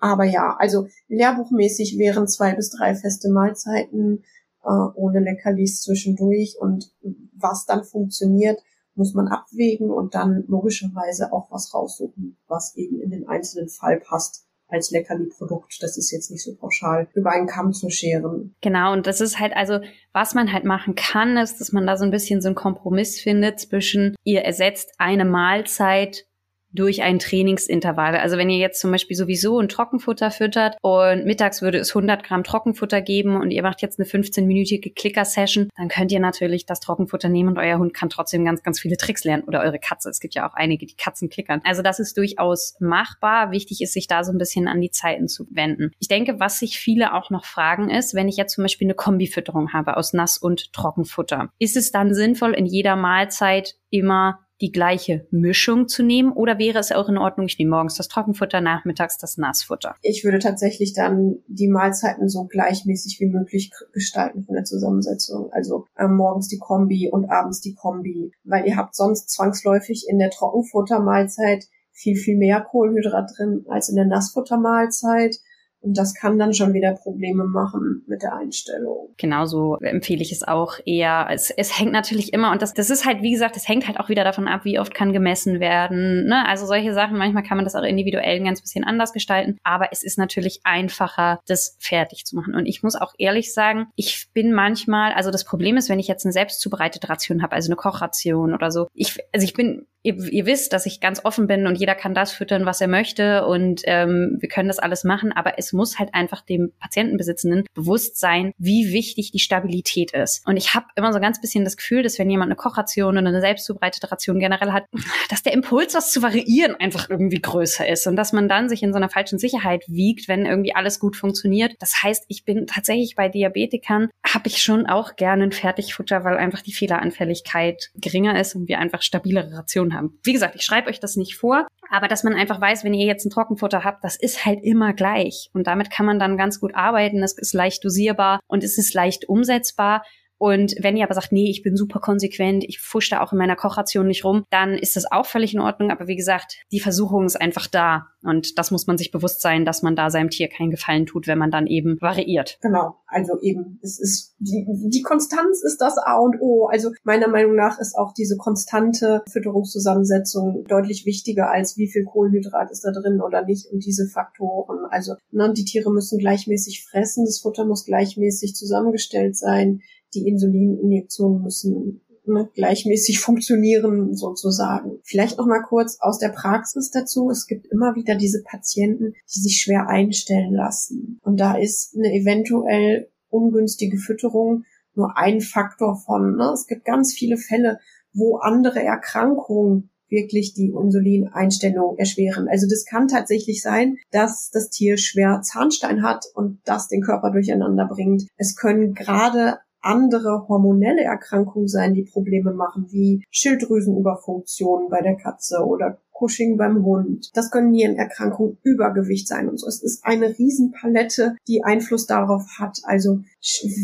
aber 0.00 0.24
ja, 0.24 0.56
also 0.58 0.88
lehrbuchmäßig 1.08 1.98
wären 1.98 2.26
zwei 2.26 2.54
bis 2.54 2.70
drei 2.70 2.94
feste 2.94 3.30
Mahlzeiten 3.30 4.24
äh, 4.64 4.68
ohne 4.68 5.20
Leckerlis 5.20 5.82
zwischendurch 5.82 6.56
und 6.58 6.92
was 7.36 7.66
dann 7.66 7.84
funktioniert, 7.84 8.60
muss 8.94 9.14
man 9.14 9.28
abwägen 9.28 9.90
und 9.90 10.14
dann 10.14 10.44
logischerweise 10.48 11.32
auch 11.32 11.50
was 11.50 11.72
raussuchen, 11.72 12.36
was 12.48 12.76
eben 12.76 13.00
in 13.00 13.10
den 13.10 13.28
einzelnen 13.28 13.68
Fall 13.68 14.00
passt 14.00 14.46
als 14.68 14.90
Leckerli-Produkt. 14.90 15.82
Das 15.82 15.96
ist 15.96 16.10
jetzt 16.10 16.30
nicht 16.30 16.44
so 16.44 16.54
pauschal 16.54 17.08
über 17.14 17.30
einen 17.30 17.46
Kamm 17.46 17.72
zu 17.72 17.90
scheren. 17.90 18.54
Genau, 18.60 18.92
und 18.92 19.06
das 19.06 19.20
ist 19.20 19.40
halt 19.40 19.54
also, 19.54 19.80
was 20.12 20.34
man 20.34 20.52
halt 20.52 20.64
machen 20.64 20.94
kann, 20.94 21.36
ist, 21.36 21.60
dass 21.60 21.72
man 21.72 21.86
da 21.86 21.96
so 21.96 22.04
ein 22.04 22.10
bisschen 22.10 22.40
so 22.40 22.48
einen 22.48 22.54
Kompromiss 22.54 23.20
findet 23.20 23.60
zwischen, 23.60 24.14
ihr 24.24 24.42
ersetzt 24.42 24.92
eine 24.98 25.24
Mahlzeit 25.24 26.26
durch 26.72 27.02
ein 27.02 27.18
Trainingsintervall. 27.18 28.16
Also 28.16 28.36
wenn 28.36 28.50
ihr 28.50 28.58
jetzt 28.58 28.80
zum 28.80 28.90
Beispiel 28.90 29.16
sowieso 29.16 29.58
ein 29.58 29.68
Trockenfutter 29.68 30.30
füttert 30.30 30.76
und 30.82 31.24
mittags 31.24 31.62
würde 31.62 31.78
es 31.78 31.90
100 31.90 32.22
Gramm 32.22 32.44
Trockenfutter 32.44 33.02
geben 33.02 33.36
und 33.36 33.50
ihr 33.50 33.62
macht 33.62 33.82
jetzt 33.82 33.98
eine 33.98 34.08
15-minütige 34.08 34.94
Clicker-Session, 34.94 35.68
dann 35.76 35.88
könnt 35.88 36.12
ihr 36.12 36.20
natürlich 36.20 36.66
das 36.66 36.80
Trockenfutter 36.80 37.28
nehmen 37.28 37.50
und 37.50 37.58
euer 37.58 37.78
Hund 37.78 37.94
kann 37.94 38.08
trotzdem 38.08 38.44
ganz, 38.44 38.62
ganz 38.62 38.80
viele 38.80 38.96
Tricks 38.96 39.24
lernen 39.24 39.44
oder 39.44 39.60
eure 39.62 39.78
Katze. 39.78 40.10
Es 40.10 40.20
gibt 40.20 40.34
ja 40.34 40.48
auch 40.48 40.54
einige, 40.54 40.86
die 40.86 40.96
Katzen 40.96 41.28
klickern. 41.28 41.60
Also 41.64 41.82
das 41.82 41.98
ist 41.98 42.16
durchaus 42.16 42.76
machbar. 42.80 43.50
Wichtig 43.50 43.80
ist, 43.80 43.92
sich 43.92 44.06
da 44.06 44.24
so 44.24 44.32
ein 44.32 44.38
bisschen 44.38 44.68
an 44.68 44.80
die 44.80 44.90
Zeiten 44.90 45.28
zu 45.28 45.46
wenden. 45.50 45.90
Ich 45.98 46.08
denke, 46.08 46.38
was 46.38 46.58
sich 46.58 46.78
viele 46.78 47.14
auch 47.14 47.30
noch 47.30 47.44
fragen 47.44 47.90
ist, 47.90 48.14
wenn 48.14 48.28
ich 48.28 48.36
jetzt 48.36 48.54
zum 48.54 48.62
Beispiel 48.62 48.86
eine 48.86 48.94
Kombifütterung 48.94 49.72
habe 49.72 49.96
aus 49.96 50.12
Nass- 50.12 50.38
und 50.38 50.72
Trockenfutter, 50.72 51.52
ist 51.58 51.76
es 51.76 51.90
dann 51.90 52.14
sinnvoll, 52.14 52.54
in 52.54 52.66
jeder 52.66 52.96
Mahlzeit 52.96 53.74
immer 53.90 54.40
die 54.60 54.72
gleiche 54.72 55.26
Mischung 55.30 55.88
zu 55.88 56.02
nehmen 56.02 56.32
oder 56.32 56.58
wäre 56.58 56.78
es 56.78 56.92
auch 56.92 57.08
in 57.08 57.18
Ordnung, 57.18 57.46
ich 57.46 57.58
nehme 57.58 57.70
morgens 57.70 57.96
das 57.96 58.08
Trockenfutter, 58.08 58.60
nachmittags 58.60 59.18
das 59.18 59.38
Nassfutter? 59.38 59.96
Ich 60.02 60.24
würde 60.24 60.38
tatsächlich 60.38 60.92
dann 60.92 61.38
die 61.46 61.68
Mahlzeiten 61.68 62.28
so 62.28 62.44
gleichmäßig 62.44 63.18
wie 63.20 63.26
möglich 63.26 63.70
gestalten 63.92 64.44
von 64.44 64.54
der 64.54 64.64
Zusammensetzung. 64.64 65.50
Also 65.52 65.86
äh, 65.96 66.06
morgens 66.06 66.48
die 66.48 66.58
Kombi 66.58 67.10
und 67.10 67.30
abends 67.30 67.60
die 67.60 67.74
Kombi, 67.74 68.32
weil 68.44 68.66
ihr 68.66 68.76
habt 68.76 68.94
sonst 68.94 69.30
zwangsläufig 69.30 70.06
in 70.08 70.18
der 70.18 70.30
Trockenfuttermahlzeit 70.30 71.64
viel, 71.92 72.16
viel 72.16 72.36
mehr 72.36 72.60
Kohlenhydrat 72.60 73.30
drin 73.36 73.64
als 73.68 73.88
in 73.88 73.96
der 73.96 74.06
Nassfuttermahlzeit. 74.06 75.36
Und 75.82 75.96
das 75.96 76.14
kann 76.14 76.38
dann 76.38 76.52
schon 76.52 76.74
wieder 76.74 76.92
Probleme 76.92 77.44
machen 77.44 78.04
mit 78.06 78.22
der 78.22 78.36
Einstellung. 78.36 79.14
Genauso 79.16 79.76
empfehle 79.76 80.20
ich 80.20 80.30
es 80.30 80.46
auch 80.46 80.74
eher. 80.84 81.26
Es, 81.30 81.50
es 81.50 81.78
hängt 81.78 81.92
natürlich 81.92 82.32
immer, 82.32 82.52
und 82.52 82.60
das, 82.60 82.74
das 82.74 82.90
ist 82.90 83.06
halt, 83.06 83.22
wie 83.22 83.32
gesagt, 83.32 83.56
es 83.56 83.66
hängt 83.66 83.86
halt 83.86 83.98
auch 83.98 84.10
wieder 84.10 84.24
davon 84.24 84.46
ab, 84.46 84.64
wie 84.64 84.78
oft 84.78 84.94
kann 84.94 85.12
gemessen 85.12 85.58
werden. 85.58 86.26
Ne? 86.26 86.46
Also 86.46 86.66
solche 86.66 86.92
Sachen, 86.92 87.16
manchmal 87.16 87.42
kann 87.42 87.56
man 87.56 87.64
das 87.64 87.74
auch 87.74 87.82
individuell 87.82 88.36
ein 88.36 88.44
ganz 88.44 88.60
bisschen 88.60 88.84
anders 88.84 89.12
gestalten, 89.12 89.58
aber 89.64 89.88
es 89.90 90.02
ist 90.02 90.18
natürlich 90.18 90.60
einfacher, 90.64 91.40
das 91.46 91.76
fertig 91.78 92.26
zu 92.26 92.36
machen. 92.36 92.54
Und 92.54 92.66
ich 92.66 92.82
muss 92.82 92.96
auch 92.96 93.14
ehrlich 93.16 93.54
sagen, 93.54 93.86
ich 93.96 94.28
bin 94.34 94.52
manchmal, 94.52 95.12
also 95.12 95.30
das 95.30 95.44
Problem 95.44 95.78
ist, 95.78 95.88
wenn 95.88 95.98
ich 95.98 96.08
jetzt 96.08 96.26
eine 96.26 96.32
selbst 96.32 96.60
zubereitete 96.60 97.08
Ration 97.08 97.42
habe, 97.42 97.54
also 97.54 97.68
eine 97.68 97.76
Kochration 97.76 98.54
oder 98.54 98.70
so, 98.70 98.86
ich, 98.92 99.18
also 99.32 99.44
ich 99.44 99.54
bin 99.54 99.86
ihr, 100.02 100.14
ihr 100.32 100.46
wisst, 100.46 100.72
dass 100.72 100.86
ich 100.86 101.00
ganz 101.00 101.24
offen 101.24 101.46
bin 101.46 101.66
und 101.66 101.76
jeder 101.76 101.94
kann 101.94 102.14
das 102.14 102.32
füttern, 102.32 102.66
was 102.66 102.80
er 102.80 102.88
möchte 102.88 103.46
und 103.46 103.82
ähm, 103.84 104.36
wir 104.40 104.48
können 104.48 104.68
das 104.68 104.78
alles 104.78 105.04
machen, 105.04 105.32
aber 105.32 105.58
es 105.58 105.72
muss 105.72 105.98
halt 105.98 106.14
einfach 106.14 106.40
dem 106.42 106.72
Patientenbesitzenden 106.78 107.64
bewusst 107.74 108.18
sein, 108.18 108.52
wie 108.58 108.92
wichtig 108.92 109.32
die 109.32 109.38
Stabilität 109.38 110.12
ist. 110.12 110.46
Und 110.46 110.56
ich 110.56 110.74
habe 110.74 110.86
immer 110.96 111.12
so 111.12 111.20
ganz 111.20 111.40
bisschen 111.40 111.64
das 111.64 111.76
Gefühl, 111.76 112.02
dass 112.02 112.18
wenn 112.18 112.30
jemand 112.30 112.48
eine 112.48 112.56
Kochration 112.56 113.18
oder 113.18 113.28
eine 113.28 113.40
selbstzubereitete 113.40 114.10
Ration 114.10 114.38
generell 114.38 114.72
hat, 114.72 114.84
dass 115.28 115.42
der 115.42 115.52
Impuls, 115.52 115.92
das 115.92 116.12
zu 116.12 116.22
variieren, 116.22 116.76
einfach 116.76 117.10
irgendwie 117.10 117.40
größer 117.40 117.88
ist 117.88 118.06
und 118.06 118.16
dass 118.16 118.32
man 118.32 118.48
dann 118.48 118.68
sich 118.68 118.82
in 118.82 118.92
so 118.92 118.96
einer 118.96 119.10
falschen 119.10 119.38
Sicherheit 119.38 119.84
wiegt, 119.86 120.28
wenn 120.28 120.46
irgendwie 120.46 120.74
alles 120.74 120.98
gut 120.98 121.16
funktioniert. 121.16 121.74
Das 121.78 122.02
heißt, 122.02 122.24
ich 122.28 122.44
bin 122.44 122.66
tatsächlich 122.66 123.16
bei 123.16 123.28
Diabetikern, 123.28 124.08
habe 124.26 124.48
ich 124.48 124.62
schon 124.62 124.86
auch 124.86 125.16
gerne 125.16 125.44
ein 125.44 125.52
Fertigfutter, 125.52 126.24
weil 126.24 126.36
einfach 126.36 126.62
die 126.62 126.72
Fehleranfälligkeit 126.72 127.90
geringer 127.94 128.38
ist 128.38 128.54
und 128.54 128.68
wir 128.68 128.78
einfach 128.78 129.02
stabilere 129.02 129.52
Rationen 129.52 129.89
tun 129.90 129.96
haben. 129.96 130.18
Wie 130.22 130.32
gesagt, 130.32 130.54
ich 130.54 130.62
schreibe 130.62 130.88
euch 130.88 131.00
das 131.00 131.16
nicht 131.16 131.36
vor, 131.36 131.66
aber 131.90 132.08
dass 132.08 132.24
man 132.24 132.34
einfach 132.34 132.60
weiß, 132.60 132.84
wenn 132.84 132.94
ihr 132.94 133.06
jetzt 133.06 133.24
ein 133.24 133.30
Trockenfutter 133.30 133.84
habt, 133.84 134.04
das 134.04 134.16
ist 134.16 134.44
halt 134.46 134.60
immer 134.62 134.92
gleich. 134.92 135.50
Und 135.52 135.66
damit 135.66 135.90
kann 135.90 136.06
man 136.06 136.18
dann 136.18 136.36
ganz 136.36 136.60
gut 136.60 136.74
arbeiten. 136.74 137.22
Es 137.22 137.36
ist 137.36 137.52
leicht 137.52 137.84
dosierbar 137.84 138.40
und 138.46 138.64
es 138.64 138.78
ist 138.78 138.94
leicht 138.94 139.28
umsetzbar. 139.28 140.02
Und 140.40 140.74
wenn 140.80 140.96
ihr 140.96 141.04
aber 141.04 141.12
sagt, 141.12 141.32
nee, 141.32 141.50
ich 141.50 141.62
bin 141.62 141.76
super 141.76 142.00
konsequent, 142.00 142.64
ich 142.64 142.80
fusch 142.80 143.10
da 143.10 143.20
auch 143.20 143.32
in 143.32 143.38
meiner 143.38 143.56
Kochration 143.56 144.06
nicht 144.06 144.24
rum, 144.24 144.46
dann 144.48 144.72
ist 144.72 144.96
das 144.96 145.04
auch 145.12 145.26
völlig 145.26 145.52
in 145.52 145.60
Ordnung. 145.60 145.90
Aber 145.90 146.08
wie 146.08 146.16
gesagt, 146.16 146.56
die 146.72 146.80
Versuchung 146.80 147.26
ist 147.26 147.38
einfach 147.38 147.66
da. 147.66 148.06
Und 148.22 148.58
das 148.58 148.70
muss 148.70 148.86
man 148.86 148.96
sich 148.96 149.10
bewusst 149.10 149.42
sein, 149.42 149.66
dass 149.66 149.82
man 149.82 149.96
da 149.96 150.08
seinem 150.08 150.30
Tier 150.30 150.48
keinen 150.48 150.70
Gefallen 150.70 151.04
tut, 151.04 151.26
wenn 151.26 151.36
man 151.36 151.50
dann 151.50 151.66
eben 151.66 152.00
variiert. 152.00 152.58
Genau. 152.62 152.96
Also 153.06 153.38
eben, 153.42 153.80
es 153.82 154.00
ist, 154.00 154.34
die, 154.38 154.64
die 154.88 155.02
Konstanz 155.02 155.62
ist 155.62 155.78
das 155.78 155.98
A 155.98 156.16
und 156.16 156.40
O. 156.40 156.68
Also 156.68 156.90
meiner 157.04 157.28
Meinung 157.28 157.54
nach 157.54 157.78
ist 157.78 157.94
auch 157.94 158.14
diese 158.14 158.38
konstante 158.38 159.22
Fütterungszusammensetzung 159.30 160.64
deutlich 160.66 161.04
wichtiger 161.04 161.50
als 161.50 161.76
wie 161.76 161.88
viel 161.88 162.04
Kohlenhydrat 162.04 162.70
ist 162.70 162.82
da 162.82 162.92
drin 162.92 163.20
oder 163.20 163.44
nicht 163.44 163.66
und 163.70 163.84
diese 163.84 164.06
Faktoren. 164.06 164.86
Also, 164.88 165.16
ne, 165.32 165.52
die 165.52 165.66
Tiere 165.66 165.92
müssen 165.92 166.18
gleichmäßig 166.18 166.86
fressen, 166.88 167.26
das 167.26 167.40
Futter 167.40 167.66
muss 167.66 167.84
gleichmäßig 167.84 168.54
zusammengestellt 168.54 169.36
sein 169.36 169.82
die 170.14 170.26
Insulininjektionen 170.26 171.42
müssen 171.42 172.00
ne, 172.26 172.48
gleichmäßig 172.54 173.20
funktionieren 173.20 174.14
sozusagen. 174.14 174.98
Vielleicht 175.04 175.38
noch 175.38 175.46
mal 175.46 175.62
kurz 175.62 175.98
aus 176.00 176.18
der 176.18 176.30
Praxis 176.30 176.90
dazu. 176.90 177.30
Es 177.30 177.46
gibt 177.46 177.66
immer 177.66 177.94
wieder 177.94 178.14
diese 178.14 178.42
Patienten, 178.42 179.14
die 179.34 179.40
sich 179.40 179.60
schwer 179.60 179.88
einstellen 179.88 180.52
lassen. 180.52 181.18
Und 181.22 181.38
da 181.38 181.56
ist 181.56 181.96
eine 181.96 182.12
eventuell 182.12 183.10
ungünstige 183.28 183.98
Fütterung 183.98 184.64
nur 184.94 185.16
ein 185.16 185.40
Faktor 185.40 185.96
von. 185.96 186.36
Ne? 186.36 186.50
Es 186.52 186.66
gibt 186.66 186.84
ganz 186.84 187.14
viele 187.14 187.36
Fälle, 187.36 187.78
wo 188.12 188.36
andere 188.38 188.82
Erkrankungen 188.82 189.90
wirklich 190.08 190.54
die 190.54 190.72
Insulineinstellung 190.76 191.96
erschweren. 191.96 192.48
Also 192.48 192.66
das 192.68 192.84
kann 192.84 193.06
tatsächlich 193.06 193.62
sein, 193.62 193.96
dass 194.10 194.50
das 194.50 194.68
Tier 194.68 194.98
schwer 194.98 195.40
Zahnstein 195.42 196.02
hat 196.02 196.24
und 196.34 196.58
das 196.64 196.88
den 196.88 197.02
Körper 197.02 197.30
durcheinander 197.30 197.86
bringt. 197.86 198.26
Es 198.36 198.56
können 198.56 198.94
gerade 198.94 199.58
andere 199.80 200.46
hormonelle 200.48 201.02
Erkrankungen 201.02 201.68
sein, 201.68 201.94
die 201.94 202.04
Probleme 202.04 202.52
machen, 202.52 202.86
wie 202.90 203.24
Schilddrüsenüberfunktion 203.30 204.88
bei 204.90 205.00
der 205.00 205.16
Katze 205.16 205.64
oder 205.64 205.98
Cushing 206.20 206.56
beim 206.58 206.84
Hund. 206.84 207.30
Das 207.34 207.50
können 207.50 207.70
Nierenerkrankungen, 207.70 208.58
Übergewicht 208.62 209.26
sein 209.26 209.48
und 209.48 209.58
so. 209.58 209.66
Es 209.66 209.82
ist 209.82 210.04
eine 210.04 210.38
Riesenpalette, 210.38 211.36
die 211.48 211.64
Einfluss 211.64 212.06
darauf 212.06 212.58
hat. 212.58 212.78
Also 212.84 213.20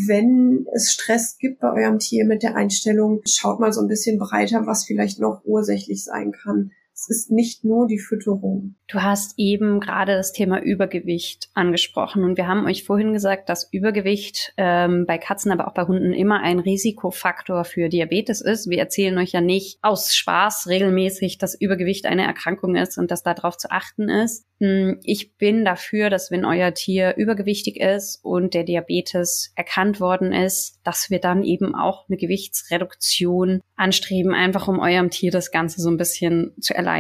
wenn 0.06 0.66
es 0.74 0.92
Stress 0.92 1.38
gibt 1.38 1.60
bei 1.60 1.72
eurem 1.72 1.98
Tier 1.98 2.26
mit 2.26 2.42
der 2.42 2.54
Einstellung, 2.54 3.22
schaut 3.26 3.58
mal 3.58 3.72
so 3.72 3.80
ein 3.80 3.88
bisschen 3.88 4.18
breiter, 4.18 4.66
was 4.66 4.84
vielleicht 4.84 5.18
noch 5.18 5.42
ursächlich 5.44 6.04
sein 6.04 6.32
kann. 6.32 6.72
Ist 7.08 7.30
nicht 7.30 7.64
nur 7.64 7.86
die 7.86 7.98
Fütterung. 7.98 8.76
Du 8.88 9.02
hast 9.02 9.34
eben 9.36 9.80
gerade 9.80 10.16
das 10.16 10.32
Thema 10.32 10.60
Übergewicht 10.60 11.48
angesprochen 11.54 12.24
und 12.24 12.36
wir 12.36 12.46
haben 12.46 12.66
euch 12.66 12.84
vorhin 12.84 13.12
gesagt, 13.12 13.48
dass 13.48 13.68
Übergewicht 13.72 14.52
ähm, 14.56 15.06
bei 15.06 15.18
Katzen, 15.18 15.50
aber 15.52 15.68
auch 15.68 15.74
bei 15.74 15.84
Hunden 15.84 16.12
immer 16.12 16.40
ein 16.40 16.58
Risikofaktor 16.58 17.64
für 17.64 17.88
Diabetes 17.88 18.40
ist. 18.40 18.70
Wir 18.70 18.78
erzählen 18.78 19.18
euch 19.18 19.32
ja 19.32 19.40
nicht 19.40 19.78
aus 19.82 20.14
Spaß 20.14 20.68
regelmäßig, 20.68 21.38
dass 21.38 21.60
Übergewicht 21.60 22.06
eine 22.06 22.24
Erkrankung 22.24 22.76
ist 22.76 22.98
und 22.98 23.10
dass 23.10 23.22
darauf 23.22 23.56
zu 23.56 23.70
achten 23.70 24.08
ist. 24.08 24.46
Hm, 24.60 25.00
ich 25.02 25.36
bin 25.36 25.64
dafür, 25.64 26.08
dass 26.08 26.30
wenn 26.30 26.44
euer 26.44 26.72
Tier 26.72 27.14
übergewichtig 27.16 27.78
ist 27.78 28.20
und 28.22 28.54
der 28.54 28.64
Diabetes 28.64 29.52
erkannt 29.54 30.00
worden 30.00 30.32
ist, 30.32 30.80
dass 30.82 31.10
wir 31.10 31.20
dann 31.20 31.42
eben 31.42 31.74
auch 31.74 32.06
eine 32.08 32.16
Gewichtsreduktion 32.16 33.60
anstreben, 33.76 34.32
einfach 34.32 34.68
um 34.68 34.78
eurem 34.78 35.10
Tier 35.10 35.30
das 35.30 35.50
Ganze 35.50 35.80
so 35.82 35.90
ein 35.90 35.98
bisschen 35.98 36.54
zu 36.60 36.74
erleichtern. 36.74 36.95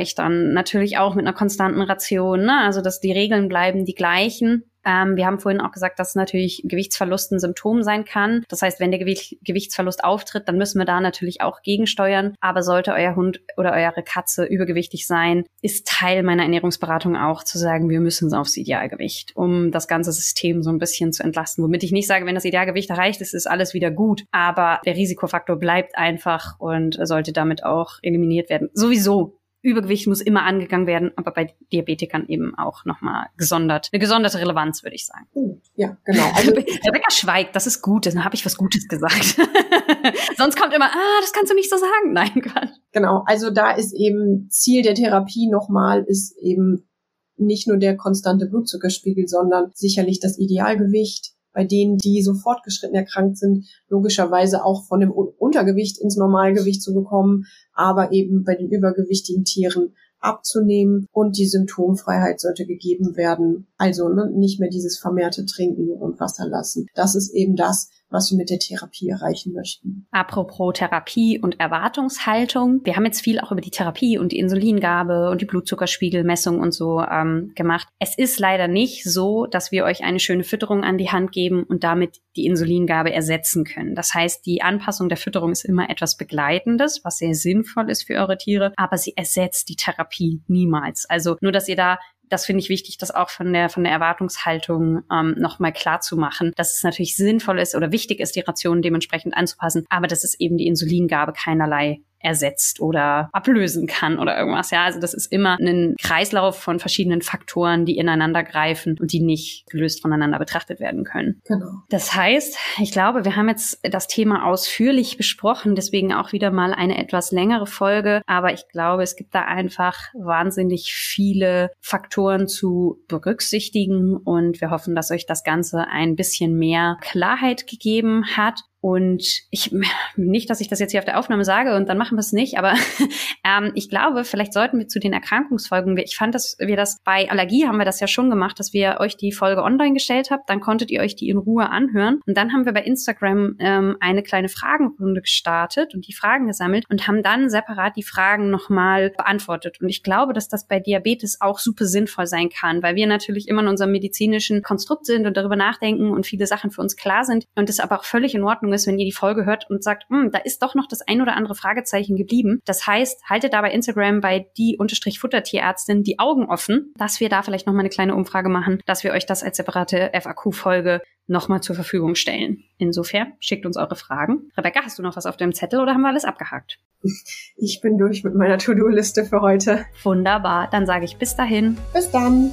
Natürlich 0.52 0.98
auch 0.98 1.14
mit 1.14 1.26
einer 1.26 1.36
konstanten 1.36 1.82
Ration, 1.82 2.44
ne? 2.44 2.60
also 2.64 2.80
dass 2.80 3.00
die 3.00 3.12
Regeln 3.12 3.48
bleiben 3.48 3.84
die 3.84 3.94
gleichen, 3.94 4.64
ähm, 4.86 5.16
wir 5.16 5.26
haben 5.26 5.40
vorhin 5.40 5.60
auch 5.60 5.72
gesagt, 5.72 5.98
dass 5.98 6.14
natürlich 6.14 6.62
Gewichtsverlust 6.64 7.32
ein 7.32 7.40
Symptom 7.40 7.82
sein 7.82 8.04
kann. 8.04 8.44
Das 8.48 8.62
heißt, 8.62 8.78
wenn 8.78 8.92
der 8.92 9.00
Gewicht, 9.00 9.36
Gewichtsverlust 9.42 10.04
auftritt, 10.04 10.46
dann 10.46 10.56
müssen 10.56 10.78
wir 10.78 10.84
da 10.84 11.00
natürlich 11.00 11.40
auch 11.40 11.62
gegensteuern. 11.62 12.34
Aber 12.40 12.62
sollte 12.62 12.92
euer 12.92 13.16
Hund 13.16 13.40
oder 13.56 13.72
eure 13.72 14.04
Katze 14.04 14.44
übergewichtig 14.44 15.06
sein, 15.06 15.44
ist 15.60 15.88
Teil 15.88 16.22
meiner 16.22 16.44
Ernährungsberatung 16.44 17.16
auch 17.16 17.42
zu 17.42 17.58
sagen, 17.58 17.90
wir 17.90 18.00
müssen 18.00 18.32
aufs 18.32 18.56
Idealgewicht, 18.56 19.32
um 19.34 19.72
das 19.72 19.88
ganze 19.88 20.12
System 20.12 20.62
so 20.62 20.70
ein 20.70 20.78
bisschen 20.78 21.12
zu 21.12 21.24
entlasten. 21.24 21.64
Womit 21.64 21.82
ich 21.82 21.90
nicht 21.90 22.06
sage, 22.06 22.24
wenn 22.24 22.36
das 22.36 22.44
Idealgewicht 22.44 22.90
erreicht 22.90 23.20
ist, 23.20 23.34
ist 23.34 23.48
alles 23.48 23.74
wieder 23.74 23.90
gut. 23.90 24.24
Aber 24.30 24.80
der 24.86 24.94
Risikofaktor 24.94 25.56
bleibt 25.56 25.98
einfach 25.98 26.60
und 26.60 26.98
sollte 27.02 27.32
damit 27.32 27.64
auch 27.64 27.94
eliminiert 28.02 28.50
werden. 28.50 28.70
Sowieso 28.72 29.35
Übergewicht 29.66 30.06
muss 30.06 30.20
immer 30.20 30.44
angegangen 30.44 30.86
werden, 30.86 31.10
aber 31.16 31.32
bei 31.32 31.52
Diabetikern 31.72 32.26
eben 32.28 32.54
auch 32.56 32.84
nochmal 32.84 33.26
gesondert, 33.36 33.90
eine 33.92 33.98
gesonderte 33.98 34.38
Relevanz, 34.38 34.84
würde 34.84 34.94
ich 34.94 35.06
sagen. 35.06 35.26
Ja, 35.74 35.96
genau. 36.04 36.30
Also, 36.34 36.50
Rebecca 36.86 37.10
schweigt, 37.10 37.56
das 37.56 37.66
ist 37.66 37.82
gut, 37.82 38.06
dann 38.06 38.24
habe 38.24 38.36
ich 38.36 38.46
was 38.46 38.56
Gutes 38.56 38.86
gesagt. 38.86 39.36
Sonst 40.36 40.56
kommt 40.56 40.72
immer, 40.72 40.86
ah, 40.86 41.20
das 41.20 41.32
kannst 41.32 41.50
du 41.50 41.56
nicht 41.56 41.68
so 41.68 41.76
sagen. 41.76 42.12
Nein, 42.12 42.40
Quatsch. 42.40 42.76
Genau, 42.92 43.24
also 43.26 43.50
da 43.50 43.72
ist 43.72 43.92
eben 43.94 44.48
Ziel 44.50 44.82
der 44.82 44.94
Therapie 44.94 45.48
nochmal, 45.48 46.04
ist 46.06 46.36
eben 46.40 46.88
nicht 47.36 47.66
nur 47.68 47.76
der 47.76 47.96
konstante 47.96 48.46
Blutzuckerspiegel, 48.46 49.26
sondern 49.26 49.70
sicherlich 49.74 50.20
das 50.20 50.38
Idealgewicht, 50.38 51.35
bei 51.56 51.64
denen, 51.64 51.96
die 51.96 52.22
so 52.22 52.34
fortgeschritten 52.34 52.94
erkrankt 52.94 53.38
sind, 53.38 53.64
logischerweise 53.88 54.62
auch 54.62 54.84
von 54.84 55.00
dem 55.00 55.10
Untergewicht 55.10 55.98
ins 55.98 56.18
Normalgewicht 56.18 56.82
zu 56.82 56.92
bekommen, 56.92 57.46
aber 57.72 58.12
eben 58.12 58.44
bei 58.44 58.54
den 58.54 58.68
übergewichtigen 58.68 59.44
Tieren 59.44 59.94
abzunehmen 60.20 61.06
und 61.12 61.38
die 61.38 61.46
Symptomfreiheit 61.46 62.40
sollte 62.40 62.66
gegeben 62.66 63.16
werden. 63.16 63.68
Also 63.78 64.10
ne, 64.10 64.30
nicht 64.30 64.60
mehr 64.60 64.68
dieses 64.68 64.98
vermehrte 64.98 65.46
Trinken 65.46 65.88
und 65.88 66.20
Wasser 66.20 66.46
lassen. 66.46 66.88
Das 66.94 67.14
ist 67.14 67.32
eben 67.32 67.56
das, 67.56 67.88
was 68.10 68.30
wir 68.30 68.38
mit 68.38 68.50
der 68.50 68.58
Therapie 68.58 69.08
erreichen 69.08 69.52
möchten. 69.52 70.06
Apropos 70.10 70.74
Therapie 70.74 71.40
und 71.40 71.58
Erwartungshaltung. 71.60 72.80
Wir 72.84 72.96
haben 72.96 73.04
jetzt 73.04 73.22
viel 73.22 73.40
auch 73.40 73.52
über 73.52 73.60
die 73.60 73.70
Therapie 73.70 74.18
und 74.18 74.32
die 74.32 74.38
Insulingabe 74.38 75.30
und 75.30 75.40
die 75.40 75.46
Blutzuckerspiegelmessung 75.46 76.60
und 76.60 76.72
so 76.72 77.00
ähm, 77.00 77.52
gemacht. 77.54 77.88
Es 77.98 78.16
ist 78.16 78.38
leider 78.38 78.68
nicht 78.68 79.04
so, 79.04 79.46
dass 79.46 79.72
wir 79.72 79.84
euch 79.84 80.04
eine 80.04 80.20
schöne 80.20 80.44
Fütterung 80.44 80.84
an 80.84 80.98
die 80.98 81.10
Hand 81.10 81.32
geben 81.32 81.64
und 81.64 81.84
damit 81.84 82.20
die 82.36 82.46
Insulingabe 82.46 83.12
ersetzen 83.12 83.64
können. 83.64 83.94
Das 83.94 84.14
heißt, 84.14 84.44
die 84.46 84.62
Anpassung 84.62 85.08
der 85.08 85.18
Fütterung 85.18 85.52
ist 85.52 85.64
immer 85.64 85.90
etwas 85.90 86.16
Begleitendes, 86.16 87.00
was 87.04 87.18
sehr 87.18 87.34
sinnvoll 87.34 87.90
ist 87.90 88.04
für 88.04 88.14
eure 88.14 88.36
Tiere, 88.36 88.72
aber 88.76 88.98
sie 88.98 89.16
ersetzt 89.16 89.68
die 89.68 89.76
Therapie 89.76 90.42
niemals. 90.46 91.06
Also 91.08 91.36
nur, 91.40 91.52
dass 91.52 91.68
ihr 91.68 91.76
da 91.76 91.98
das 92.28 92.46
finde 92.46 92.60
ich 92.60 92.68
wichtig, 92.68 92.98
das 92.98 93.10
auch 93.10 93.30
von 93.30 93.52
der 93.52 93.68
von 93.68 93.84
der 93.84 93.92
Erwartungshaltung 93.92 95.02
ähm, 95.12 95.34
nochmal 95.38 95.72
klar 95.72 96.00
zu 96.00 96.16
machen, 96.16 96.52
dass 96.56 96.76
es 96.76 96.82
natürlich 96.82 97.16
sinnvoll 97.16 97.58
ist 97.58 97.74
oder 97.74 97.92
wichtig 97.92 98.20
ist, 98.20 98.36
die 98.36 98.40
Ration 98.40 98.82
dementsprechend 98.82 99.36
anzupassen, 99.36 99.84
aber 99.88 100.06
dass 100.06 100.24
es 100.24 100.38
eben 100.38 100.56
die 100.56 100.66
Insulingabe 100.66 101.32
keinerlei 101.32 102.00
ersetzt 102.18 102.80
oder 102.80 103.28
ablösen 103.32 103.86
kann 103.86 104.18
oder 104.18 104.38
irgendwas. 104.38 104.70
Ja, 104.70 104.84
also 104.84 105.00
das 105.00 105.14
ist 105.14 105.30
immer 105.32 105.56
ein 105.60 105.94
Kreislauf 106.02 106.58
von 106.58 106.78
verschiedenen 106.78 107.22
Faktoren, 107.22 107.84
die 107.84 107.96
ineinander 107.98 108.42
greifen 108.42 108.96
und 108.98 109.12
die 109.12 109.20
nicht 109.20 109.66
gelöst 109.70 110.02
voneinander 110.02 110.38
betrachtet 110.38 110.80
werden 110.80 111.04
können. 111.04 111.40
Genau. 111.44 111.82
Das 111.88 112.14
heißt, 112.14 112.56
ich 112.80 112.92
glaube, 112.92 113.24
wir 113.24 113.36
haben 113.36 113.48
jetzt 113.48 113.80
das 113.82 114.08
Thema 114.08 114.46
ausführlich 114.46 115.16
besprochen, 115.16 115.74
deswegen 115.74 116.12
auch 116.12 116.32
wieder 116.32 116.50
mal 116.50 116.72
eine 116.72 116.98
etwas 116.98 117.32
längere 117.32 117.66
Folge. 117.66 118.22
Aber 118.26 118.52
ich 118.52 118.68
glaube, 118.68 119.02
es 119.02 119.16
gibt 119.16 119.34
da 119.34 119.42
einfach 119.42 119.96
wahnsinnig 120.14 120.92
viele 120.94 121.70
Faktoren 121.80 122.48
zu 122.48 123.02
berücksichtigen 123.08 124.16
und 124.16 124.60
wir 124.60 124.70
hoffen, 124.70 124.94
dass 124.94 125.10
euch 125.10 125.26
das 125.26 125.44
Ganze 125.44 125.86
ein 125.88 126.16
bisschen 126.16 126.56
mehr 126.58 126.96
Klarheit 127.00 127.66
gegeben 127.66 128.24
hat. 128.36 128.60
Und 128.80 129.42
ich, 129.50 129.74
nicht, 130.16 130.50
dass 130.50 130.60
ich 130.60 130.68
das 130.68 130.78
jetzt 130.78 130.92
hier 130.92 131.00
auf 131.00 131.04
der 131.04 131.18
Aufnahme 131.18 131.44
sage 131.44 131.74
und 131.74 131.88
dann 131.88 131.98
machen 131.98 132.16
wir 132.16 132.20
es 132.20 132.32
nicht, 132.32 132.58
aber 132.58 132.74
ähm, 133.44 133.72
ich 133.74 133.88
glaube, 133.88 134.24
vielleicht 134.24 134.52
sollten 134.52 134.78
wir 134.78 134.86
zu 134.86 135.00
den 135.00 135.12
Erkrankungsfolgen, 135.12 135.96
ich 135.98 136.16
fand, 136.16 136.34
dass 136.34 136.56
wir 136.60 136.76
das 136.76 136.98
bei 137.04 137.28
Allergie 137.30 137.66
haben 137.66 137.78
wir 137.78 137.84
das 137.84 138.00
ja 138.00 138.06
schon 138.06 138.30
gemacht, 138.30 138.60
dass 138.60 138.72
wir 138.72 138.98
euch 139.00 139.16
die 139.16 139.32
Folge 139.32 139.62
online 139.62 139.94
gestellt 139.94 140.30
habt, 140.30 140.48
dann 140.50 140.60
konntet 140.60 140.90
ihr 140.90 141.00
euch 141.00 141.16
die 141.16 141.28
in 141.28 141.38
Ruhe 141.38 141.70
anhören. 141.70 142.20
Und 142.26 142.36
dann 142.36 142.52
haben 142.52 142.66
wir 142.66 142.72
bei 142.72 142.82
Instagram 142.82 143.56
ähm, 143.58 143.96
eine 144.00 144.22
kleine 144.22 144.48
Fragenrunde 144.48 145.20
gestartet 145.20 145.94
und 145.94 146.06
die 146.06 146.12
Fragen 146.12 146.46
gesammelt 146.46 146.84
und 146.90 147.08
haben 147.08 147.22
dann 147.22 147.48
separat 147.48 147.96
die 147.96 148.02
Fragen 148.02 148.50
nochmal 148.50 149.10
beantwortet. 149.10 149.80
Und 149.80 149.88
ich 149.88 150.02
glaube, 150.02 150.32
dass 150.32 150.48
das 150.48 150.66
bei 150.66 150.80
Diabetes 150.80 151.40
auch 151.40 151.58
super 151.58 151.86
sinnvoll 151.86 152.26
sein 152.26 152.50
kann, 152.50 152.82
weil 152.82 152.94
wir 152.94 153.06
natürlich 153.06 153.48
immer 153.48 153.62
in 153.62 153.68
unserem 153.68 153.92
medizinischen 153.92 154.62
Konstrukt 154.62 155.06
sind 155.06 155.26
und 155.26 155.36
darüber 155.36 155.56
nachdenken 155.56 156.10
und 156.10 156.26
viele 156.26 156.46
Sachen 156.46 156.70
für 156.70 156.82
uns 156.82 156.96
klar 156.96 157.24
sind 157.24 157.46
und 157.54 157.70
es 157.70 157.80
aber 157.80 157.98
auch 157.98 158.04
völlig 158.04 158.34
in 158.34 158.44
Ordnung 158.44 158.65
ist, 158.72 158.86
wenn 158.86 158.98
ihr 158.98 159.04
die 159.04 159.12
Folge 159.12 159.44
hört 159.44 159.68
und 159.70 159.82
sagt, 159.82 160.08
hm, 160.08 160.30
da 160.30 160.38
ist 160.38 160.62
doch 160.62 160.74
noch 160.74 160.86
das 160.86 161.02
ein 161.02 161.20
oder 161.20 161.36
andere 161.36 161.54
Fragezeichen 161.54 162.16
geblieben. 162.16 162.60
Das 162.64 162.86
heißt, 162.86 163.24
haltet 163.28 163.52
da 163.52 163.60
bei 163.60 163.70
Instagram 163.70 164.20
bei 164.20 164.46
die 164.56 164.76
unterstrich 164.78 165.18
Futtertierärztin 165.18 166.02
die 166.02 166.18
Augen 166.18 166.46
offen, 166.46 166.92
dass 166.96 167.20
wir 167.20 167.28
da 167.28 167.42
vielleicht 167.42 167.66
noch 167.66 167.74
mal 167.74 167.80
eine 167.80 167.88
kleine 167.88 168.14
Umfrage 168.14 168.48
machen, 168.48 168.80
dass 168.86 169.04
wir 169.04 169.12
euch 169.12 169.26
das 169.26 169.42
als 169.42 169.56
separate 169.56 170.10
FAQ-Folge 170.14 171.02
nochmal 171.26 171.60
zur 171.60 171.74
Verfügung 171.74 172.14
stellen. 172.14 172.62
Insofern 172.78 173.32
schickt 173.40 173.66
uns 173.66 173.76
eure 173.76 173.96
Fragen. 173.96 174.50
Rebecca, 174.56 174.80
hast 174.84 174.98
du 174.98 175.02
noch 175.02 175.16
was 175.16 175.26
auf 175.26 175.36
deinem 175.36 175.54
Zettel 175.54 175.80
oder 175.80 175.92
haben 175.92 176.02
wir 176.02 176.08
alles 176.08 176.24
abgehakt? 176.24 176.78
Ich 177.58 177.80
bin 177.80 177.96
durch 177.96 178.22
mit 178.22 178.34
meiner 178.34 178.58
To-Do-Liste 178.58 179.24
für 179.24 179.40
heute. 179.40 179.86
Wunderbar, 180.02 180.68
dann 180.70 180.86
sage 180.86 181.04
ich 181.04 181.16
bis 181.16 181.36
dahin. 181.36 181.78
Bis 181.94 182.10
dann. 182.10 182.52